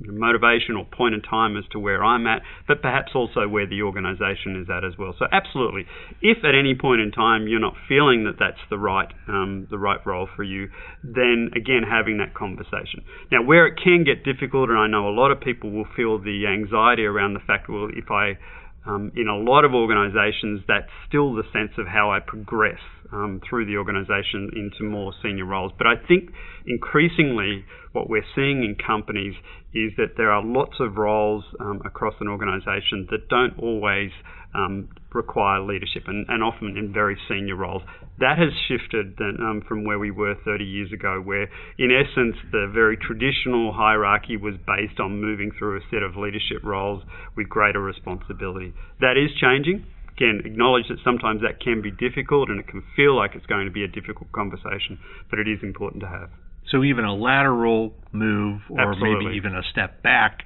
motivation 0.00 0.76
or 0.76 0.84
point 0.84 1.14
in 1.14 1.22
time 1.22 1.56
as 1.56 1.64
to 1.72 1.78
where 1.78 2.02
I'm 2.04 2.26
at, 2.26 2.42
but 2.66 2.80
perhaps 2.82 3.12
also 3.14 3.48
where 3.48 3.66
the 3.66 3.82
organisation 3.82 4.60
is 4.60 4.68
at 4.70 4.84
as 4.84 4.92
well. 4.98 5.14
So 5.18 5.26
absolutely, 5.30 5.84
if 6.22 6.38
at 6.44 6.54
any 6.54 6.74
point 6.74 7.00
in 7.00 7.10
time 7.12 7.46
you're 7.48 7.60
not 7.60 7.74
feeling 7.88 8.24
that 8.24 8.36
that's 8.38 8.60
the 8.70 8.78
right 8.78 9.08
um, 9.28 9.66
the 9.70 9.78
right 9.78 10.00
role 10.06 10.28
for 10.34 10.42
you, 10.42 10.68
then 11.02 11.50
again 11.54 11.82
having 11.88 12.18
that 12.18 12.34
conversation. 12.34 13.04
Now 13.30 13.42
where 13.42 13.66
it 13.66 13.78
can 13.82 14.04
get 14.04 14.24
difficult, 14.24 14.70
and 14.70 14.78
I 14.78 14.86
know 14.86 15.08
a 15.08 15.14
lot 15.16 15.30
of 15.30 15.40
people 15.40 15.70
will 15.70 15.88
feel 15.96 16.18
the 16.18 16.46
anxiety 16.46 17.04
around 17.04 17.34
the 17.34 17.44
fact, 17.46 17.68
well, 17.68 17.88
if 17.92 18.10
I 18.10 18.38
um, 18.86 19.12
in 19.16 19.28
a 19.28 19.36
lot 19.36 19.64
of 19.64 19.74
organisations, 19.74 20.62
that's 20.68 20.88
still 21.08 21.34
the 21.34 21.42
sense 21.52 21.72
of 21.78 21.86
how 21.86 22.10
I 22.12 22.20
progress 22.20 22.78
um, 23.12 23.40
through 23.48 23.66
the 23.66 23.76
organisation 23.76 24.50
into 24.54 24.88
more 24.88 25.12
senior 25.22 25.44
roles. 25.44 25.72
But 25.76 25.86
I 25.86 25.94
think 26.08 26.30
increasingly 26.66 27.64
what 27.92 28.08
we're 28.08 28.26
seeing 28.34 28.62
in 28.62 28.76
companies 28.76 29.34
is 29.74 29.92
that 29.96 30.16
there 30.16 30.30
are 30.30 30.44
lots 30.44 30.76
of 30.80 30.96
roles 30.96 31.44
um, 31.60 31.82
across 31.84 32.14
an 32.20 32.28
organisation 32.28 33.06
that 33.10 33.28
don't 33.28 33.58
always 33.58 34.10
um, 34.56 34.88
require 35.12 35.60
leadership 35.60 36.04
and, 36.06 36.26
and, 36.28 36.42
often 36.42 36.76
in 36.76 36.92
very 36.92 37.16
senior 37.28 37.56
roles. 37.56 37.82
That 38.18 38.38
has 38.38 38.52
shifted 38.68 39.18
um, 39.20 39.62
from 39.68 39.84
where 39.84 39.98
we 39.98 40.10
were 40.10 40.34
30 40.44 40.64
years 40.64 40.92
ago, 40.92 41.20
where 41.22 41.48
in 41.78 41.90
essence 41.92 42.36
the 42.50 42.70
very 42.72 42.96
traditional 42.96 43.72
hierarchy 43.72 44.36
was 44.36 44.54
based 44.66 44.98
on 44.98 45.20
moving 45.20 45.52
through 45.58 45.76
a 45.76 45.80
set 45.90 46.02
of 46.02 46.16
leadership 46.16 46.64
roles 46.64 47.02
with 47.36 47.48
greater 47.48 47.80
responsibility. 47.80 48.72
That 49.00 49.16
is 49.16 49.30
changing. 49.38 49.84
Again, 50.16 50.40
acknowledge 50.46 50.88
that 50.88 50.98
sometimes 51.04 51.42
that 51.42 51.60
can 51.60 51.82
be 51.82 51.90
difficult 51.90 52.48
and 52.48 52.58
it 52.58 52.66
can 52.66 52.82
feel 52.96 53.14
like 53.14 53.32
it's 53.34 53.46
going 53.46 53.66
to 53.66 53.72
be 53.72 53.84
a 53.84 53.88
difficult 53.88 54.32
conversation, 54.32 54.98
but 55.28 55.38
it 55.38 55.46
is 55.46 55.58
important 55.62 56.00
to 56.00 56.08
have. 56.08 56.30
So 56.70 56.82
even 56.82 57.04
a 57.04 57.14
lateral 57.14 57.92
move 58.12 58.62
or 58.70 58.80
Absolutely. 58.80 59.26
maybe 59.26 59.36
even 59.36 59.54
a 59.54 59.62
step 59.70 60.02
back 60.02 60.40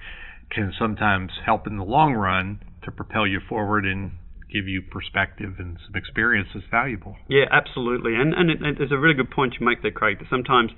can 0.51 0.73
sometimes 0.77 1.31
help 1.46 1.68
in 1.68 1.77
the 1.77 1.85
long 1.85 2.14
run 2.14 2.59
to 2.85 2.90
propel 2.90 3.27
you 3.27 3.40
forward 3.49 3.85
and 3.85 4.12
give 4.53 4.66
you 4.66 4.83
perspective 4.83 5.55
and 5.59 5.79
some 5.87 5.95
experience 5.95 6.49
that's 6.53 6.66
valuable. 6.71 7.16
Yeah, 7.29 7.45
absolutely. 7.51 8.14
And 8.16 8.35
and, 8.35 8.51
it, 8.51 8.59
and 8.61 8.77
there's 8.77 8.93
a 8.93 8.99
really 8.99 9.14
good 9.14 9.31
point 9.31 9.55
you 9.59 9.66
make 9.66 9.83
there, 9.83 9.93
Craig. 9.93 10.19
That 10.19 10.29
sometimes 10.29 10.71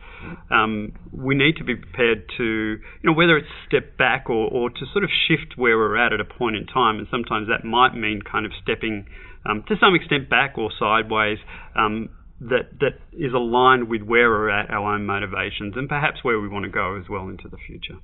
um, 0.50 0.92
we 1.10 1.34
need 1.34 1.56
to 1.56 1.64
be 1.64 1.74
prepared 1.74 2.24
to, 2.36 2.44
you 2.44 3.04
know, 3.04 3.14
whether 3.14 3.36
it's 3.36 3.48
step 3.66 3.96
back 3.96 4.28
or, 4.28 4.48
or 4.48 4.70
to 4.70 4.84
sort 4.92 5.04
of 5.04 5.10
shift 5.26 5.56
where 5.56 5.76
we're 5.76 5.96
at 5.96 6.12
at 6.12 6.20
a 6.20 6.24
point 6.24 6.56
in 6.56 6.66
time. 6.66 6.98
And 6.98 7.08
sometimes 7.10 7.48
that 7.48 7.66
might 7.66 7.94
mean 7.94 8.20
kind 8.22 8.46
of 8.46 8.52
stepping 8.62 9.06
um, 9.48 9.64
to 9.68 9.74
some 9.80 9.94
extent 9.94 10.28
back 10.28 10.58
or 10.58 10.70
sideways. 10.78 11.38
Um, 11.74 12.10
that 12.42 12.74
that 12.80 12.98
is 13.12 13.32
aligned 13.32 13.88
with 13.88 14.02
where 14.02 14.28
we're 14.28 14.50
at, 14.50 14.68
our 14.68 14.94
own 14.94 15.06
motivations, 15.06 15.74
and 15.76 15.88
perhaps 15.88 16.24
where 16.24 16.40
we 16.40 16.48
want 16.48 16.64
to 16.64 16.70
go 16.70 16.98
as 16.98 17.08
well 17.08 17.28
into 17.28 17.48
the 17.48 17.56
future. 17.56 17.98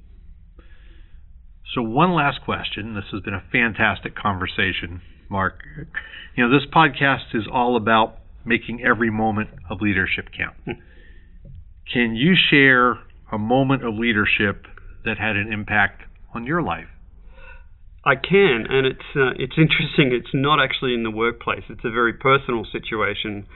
So 1.75 1.83
one 1.83 2.13
last 2.13 2.41
question. 2.45 2.95
This 2.95 3.05
has 3.13 3.21
been 3.23 3.35
a 3.35 3.43
fantastic 3.53 4.17
conversation, 4.17 5.03
Mark. 5.29 5.61
You 6.35 6.49
know, 6.49 6.51
this 6.59 6.67
podcast 6.75 7.35
is 7.35 7.45
all 7.53 7.77
about 7.77 8.19
making 8.45 8.83
every 8.83 9.11
moment 9.11 9.51
of 9.69 9.81
leadership 9.81 10.27
count. 10.37 10.57
Can 11.93 12.15
you 12.15 12.35
share 12.51 12.93
a 13.31 13.39
moment 13.39 13.85
of 13.85 13.95
leadership 13.95 14.65
that 15.05 15.19
had 15.19 15.37
an 15.37 15.53
impact 15.53 16.03
on 16.35 16.47
your 16.47 16.63
life? 16.63 16.89
I 18.05 18.15
can, 18.15 18.65
and 18.71 18.87
it's 18.87 19.11
uh, 19.15 19.33
it's 19.37 19.59
interesting. 19.59 20.13
It's 20.13 20.33
not 20.33 20.63
actually 20.63 20.95
in 20.95 21.03
the 21.03 21.11
workplace. 21.11 21.65
It's 21.69 21.85
a 21.85 21.91
very 21.91 22.15
personal 22.15 22.65
situation 22.73 23.47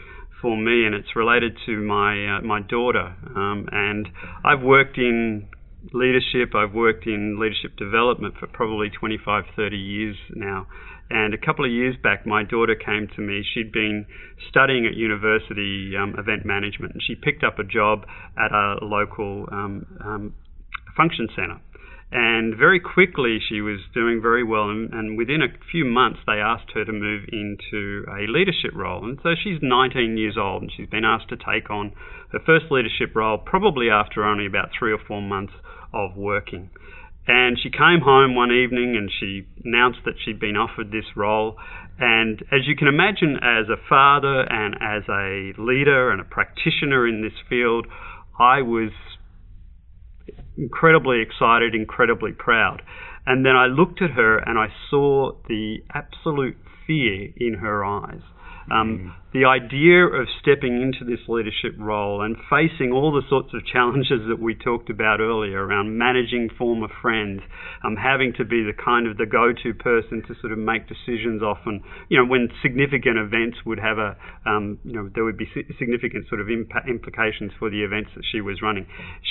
for 0.42 0.57
me, 0.57 0.85
and 0.85 0.94
it's 0.94 1.16
related 1.16 1.57
to 1.64 1.81
my 1.81 2.37
uh, 2.37 2.40
my 2.42 2.61
daughter. 2.61 3.14
Um, 3.35 3.68
and 3.72 4.09
I've 4.44 4.61
worked 4.61 4.98
in 4.98 5.48
leadership. 5.92 6.55
I've 6.55 6.75
worked 6.75 7.07
in 7.07 7.38
leadership 7.40 7.77
development 7.77 8.35
for 8.38 8.47
probably 8.47 8.90
25, 8.90 9.45
30 9.57 9.77
years 9.77 10.16
now. 10.35 10.66
And 11.11 11.35
a 11.35 11.38
couple 11.38 11.64
of 11.64 11.71
years 11.71 11.97
back, 12.03 12.27
my 12.27 12.42
daughter 12.42 12.75
came 12.75 13.09
to 13.16 13.21
me. 13.21 13.45
She'd 13.53 13.71
been 13.71 14.07
studying 14.49 14.87
at 14.87 14.95
university 14.95 15.92
um, 16.01 16.14
event 16.18 16.47
management, 16.47 16.95
and 16.95 17.03
she 17.03 17.14
picked 17.14 17.45
up 17.45 17.59
a 17.59 17.64
job 17.64 18.07
at 18.38 18.51
a 18.51 18.79
local 18.81 19.47
um, 19.53 19.87
um, 20.03 20.35
function 20.97 21.29
center. 21.37 21.61
And 22.12 22.57
very 22.57 22.79
quickly, 22.79 23.38
she 23.47 23.61
was 23.62 23.81
doing 23.95 24.21
very 24.21 24.45
well. 24.45 24.68
And, 24.68 24.92
and, 24.92 25.16
within 25.16 25.40
a 25.40 25.49
few 25.71 25.85
months, 25.85 26.21
they 26.27 26.40
asked 26.45 26.71
her 26.75 26.85
to 26.85 26.92
move 26.92 27.25
into 27.33 28.05
a 28.09 28.29
leadership 28.29 28.73
role. 28.75 29.05
And 29.05 29.18
so 29.23 29.31
she's 29.35 29.59
19 29.62 30.18
years 30.18 30.37
old, 30.38 30.62
and 30.62 30.71
she's 30.75 30.88
been 30.88 31.07
asked 31.07 31.31
to 31.31 31.37
take 31.37 31.71
on 31.71 31.92
her 32.33 32.38
first 32.45 32.66
leadership 32.71 33.14
role, 33.14 33.38
probably 33.38 33.88
after 33.88 34.25
only 34.25 34.47
about 34.47 34.71
three 34.79 34.92
or 34.92 34.99
four 35.09 35.23
months 35.23 35.55
of 35.92 36.16
working. 36.16 36.70
And 37.26 37.57
she 37.62 37.70
came 37.70 38.00
home 38.02 38.35
one 38.35 38.50
evening 38.50 38.96
and 38.96 39.11
she 39.20 39.46
announced 39.64 40.00
that 40.05 40.14
she'd 40.24 40.40
been 40.40 40.57
offered 40.57 40.90
this 40.90 41.05
role. 41.14 41.57
And 41.98 42.42
as 42.50 42.66
you 42.66 42.74
can 42.74 42.88
imagine, 42.88 43.37
as 43.37 43.68
a 43.68 43.81
father 43.88 44.40
and 44.40 44.74
as 44.81 45.05
a 45.09 45.52
leader 45.57 46.11
and 46.11 46.20
a 46.20 46.24
practitioner 46.24 47.07
in 47.07 47.22
this 47.22 47.38
field, 47.48 47.87
I 48.38 48.62
was 48.62 48.90
incredibly 50.57 51.22
excited, 51.22 51.74
incredibly 51.74 52.33
proud. 52.33 52.83
And 53.24 53.46
then 53.46 53.55
I 53.55 53.66
looked 53.66 54.02
at 54.02 54.11
her 54.11 54.38
and 54.38 54.59
I 54.59 54.66
saw 54.90 55.33
the 55.48 55.76
absolute 55.94 56.57
fear 56.87 57.33
in 57.37 57.55
her 57.61 57.85
eyes. 57.85 58.22
Um, 58.70 59.12
mm. 59.12 59.22
The 59.33 59.48
idea 59.48 60.05
of 60.05 60.29
stepping 60.42 60.83
into 60.83 61.09
this 61.09 61.25
leadership 61.27 61.72
role 61.79 62.20
and 62.20 62.37
facing 62.53 62.92
all 62.92 63.11
the 63.12 63.22
sorts 63.29 63.48
of 63.55 63.64
challenges 63.72 64.29
that 64.29 64.38
we 64.38 64.55
talked 64.55 64.90
about 64.90 65.20
earlier 65.20 65.64
around 65.64 65.96
managing 65.96 66.51
former 66.59 66.88
friends, 67.01 67.40
um, 67.83 67.96
having 67.96 68.35
to 68.37 68.44
be 68.44 68.62
the 68.62 68.77
kind 68.77 69.09
of 69.09 69.16
the 69.16 69.25
go-to 69.25 69.72
person 69.72 70.22
to 70.29 70.35
sort 70.40 70.53
of 70.53 70.59
make 70.59 70.87
decisions 70.87 71.42
often, 71.42 71.83
you 72.09 72.18
know, 72.18 72.27
when 72.29 72.48
significant 72.61 73.16
events 73.16 73.57
would 73.64 73.81
have 73.81 73.96
a, 73.96 74.16
um, 74.44 74.79
you 74.85 74.92
know, 74.92 75.09
there 75.14 75.25
would 75.25 75.38
be 75.38 75.48
significant 75.79 76.29
sort 76.29 76.40
of 76.40 76.46
impa- 76.48 76.87
implications 76.87 77.53
for 77.59 77.70
the 77.70 77.83
events 77.83 78.11
that 78.14 78.25
she 78.31 78.40
was 78.40 78.61
running. 78.61 78.87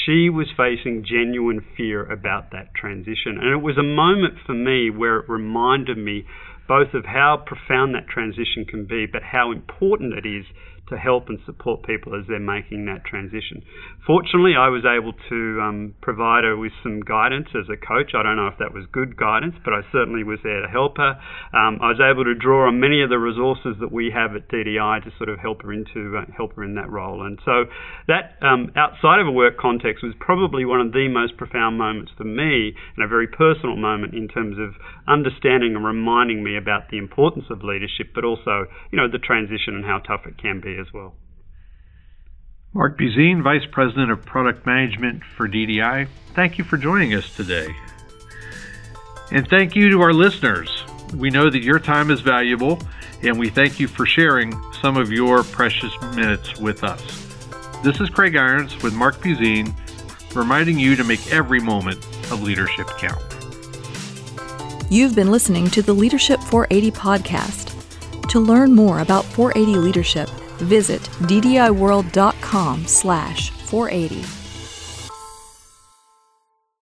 She 0.05 0.29
was 0.29 0.47
facing 0.57 1.05
genuine 1.05 1.61
fear 1.77 2.03
about 2.11 2.51
that 2.51 2.73
transition. 2.73 3.37
And 3.37 3.53
it 3.53 3.61
was 3.61 3.77
a 3.77 3.83
moment 3.83 4.41
for 4.45 4.53
me 4.53 4.89
where 4.89 5.19
it 5.19 5.29
reminded 5.29 5.97
me 5.97 6.25
both 6.71 6.93
of 6.93 7.03
how 7.03 7.35
profound 7.45 7.93
that 7.93 8.07
transition 8.07 8.63
can 8.63 8.85
be, 8.85 9.05
but 9.05 9.21
how 9.21 9.51
important 9.51 10.13
it 10.13 10.25
is 10.25 10.45
to 10.91 10.97
help 10.97 11.29
and 11.29 11.39
support 11.45 11.83
people 11.83 12.13
as 12.13 12.27
they're 12.27 12.39
making 12.39 12.85
that 12.85 13.05
transition. 13.05 13.63
Fortunately, 14.05 14.53
I 14.59 14.67
was 14.67 14.83
able 14.83 15.13
to 15.29 15.39
um, 15.63 15.95
provide 16.01 16.43
her 16.43 16.57
with 16.57 16.73
some 16.83 16.99
guidance 16.99 17.47
as 17.55 17.71
a 17.71 17.79
coach. 17.79 18.11
I 18.11 18.23
don't 18.23 18.35
know 18.35 18.51
if 18.51 18.59
that 18.59 18.73
was 18.73 18.83
good 18.91 19.15
guidance, 19.15 19.55
but 19.63 19.73
I 19.73 19.87
certainly 19.91 20.23
was 20.23 20.39
there 20.43 20.61
to 20.61 20.67
help 20.67 20.97
her. 20.97 21.15
Um, 21.55 21.79
I 21.79 21.95
was 21.95 22.03
able 22.03 22.27
to 22.27 22.35
draw 22.35 22.67
on 22.67 22.83
many 22.83 23.01
of 23.01 23.09
the 23.09 23.17
resources 23.17 23.79
that 23.79 23.91
we 23.91 24.11
have 24.11 24.35
at 24.35 24.51
DDI 24.51 25.03
to 25.07 25.11
sort 25.15 25.29
of 25.29 25.39
help 25.39 25.63
her 25.63 25.71
into 25.71 26.19
uh, 26.19 26.27
help 26.35 26.59
her 26.59 26.63
in 26.63 26.75
that 26.75 26.91
role. 26.91 27.23
And 27.23 27.39
so 27.45 27.71
that 28.11 28.35
um, 28.43 28.75
outside 28.75 29.23
of 29.23 29.27
a 29.27 29.31
work 29.31 29.55
context 29.55 30.03
was 30.03 30.13
probably 30.19 30.65
one 30.65 30.81
of 30.81 30.91
the 30.91 31.07
most 31.07 31.37
profound 31.37 31.77
moments 31.77 32.11
for 32.17 32.27
me, 32.27 32.75
and 32.97 33.05
a 33.05 33.07
very 33.07 33.31
personal 33.31 33.77
moment 33.77 34.13
in 34.13 34.27
terms 34.27 34.59
of 34.59 34.75
understanding 35.07 35.75
and 35.77 35.85
reminding 35.85 36.43
me 36.43 36.57
about 36.57 36.91
the 36.91 36.97
importance 36.97 37.45
of 37.49 37.63
leadership, 37.63 38.11
but 38.13 38.25
also 38.25 38.67
you 38.91 38.99
know 38.99 39.07
the 39.07 39.21
transition 39.21 39.79
and 39.79 39.85
how 39.85 40.03
tough 40.03 40.27
it 40.27 40.35
can 40.35 40.59
be 40.59 40.80
as 40.81 40.91
well. 40.91 41.13
Mark 42.73 42.97
Busine, 42.97 43.41
Vice 43.43 43.65
President 43.71 44.11
of 44.11 44.25
Product 44.25 44.65
Management 44.65 45.23
for 45.37 45.47
DDI, 45.47 46.07
thank 46.33 46.57
you 46.57 46.63
for 46.63 46.77
joining 46.77 47.13
us 47.13 47.35
today. 47.35 47.73
And 49.31 49.47
thank 49.47 49.75
you 49.75 49.89
to 49.91 50.01
our 50.01 50.13
listeners. 50.13 50.83
We 51.15 51.29
know 51.29 51.49
that 51.49 51.63
your 51.63 51.79
time 51.79 52.11
is 52.11 52.21
valuable, 52.21 52.79
and 53.23 53.37
we 53.37 53.49
thank 53.49 53.79
you 53.79 53.87
for 53.87 54.05
sharing 54.05 54.53
some 54.81 54.97
of 54.97 55.11
your 55.11 55.43
precious 55.43 55.93
minutes 56.15 56.57
with 56.59 56.83
us. 56.83 57.01
This 57.83 57.99
is 57.99 58.09
Craig 58.09 58.35
Irons 58.35 58.81
with 58.81 58.93
Mark 58.93 59.17
Busine, 59.17 59.73
reminding 60.35 60.79
you 60.79 60.95
to 60.95 61.03
make 61.03 61.31
every 61.31 61.59
moment 61.59 61.97
of 62.31 62.41
leadership 62.41 62.87
count. 62.97 63.21
You've 64.89 65.15
been 65.15 65.31
listening 65.31 65.69
to 65.71 65.81
the 65.81 65.93
Leadership 65.93 66.39
480 66.41 66.91
podcast. 66.91 67.67
To 68.29 68.39
learn 68.39 68.73
more 68.73 68.99
about 68.99 69.25
480 69.25 69.79
leadership, 69.79 70.29
visit 70.61 71.01
ddiworld.com 71.21 72.85
slash 72.87 73.51
480. 73.51 74.40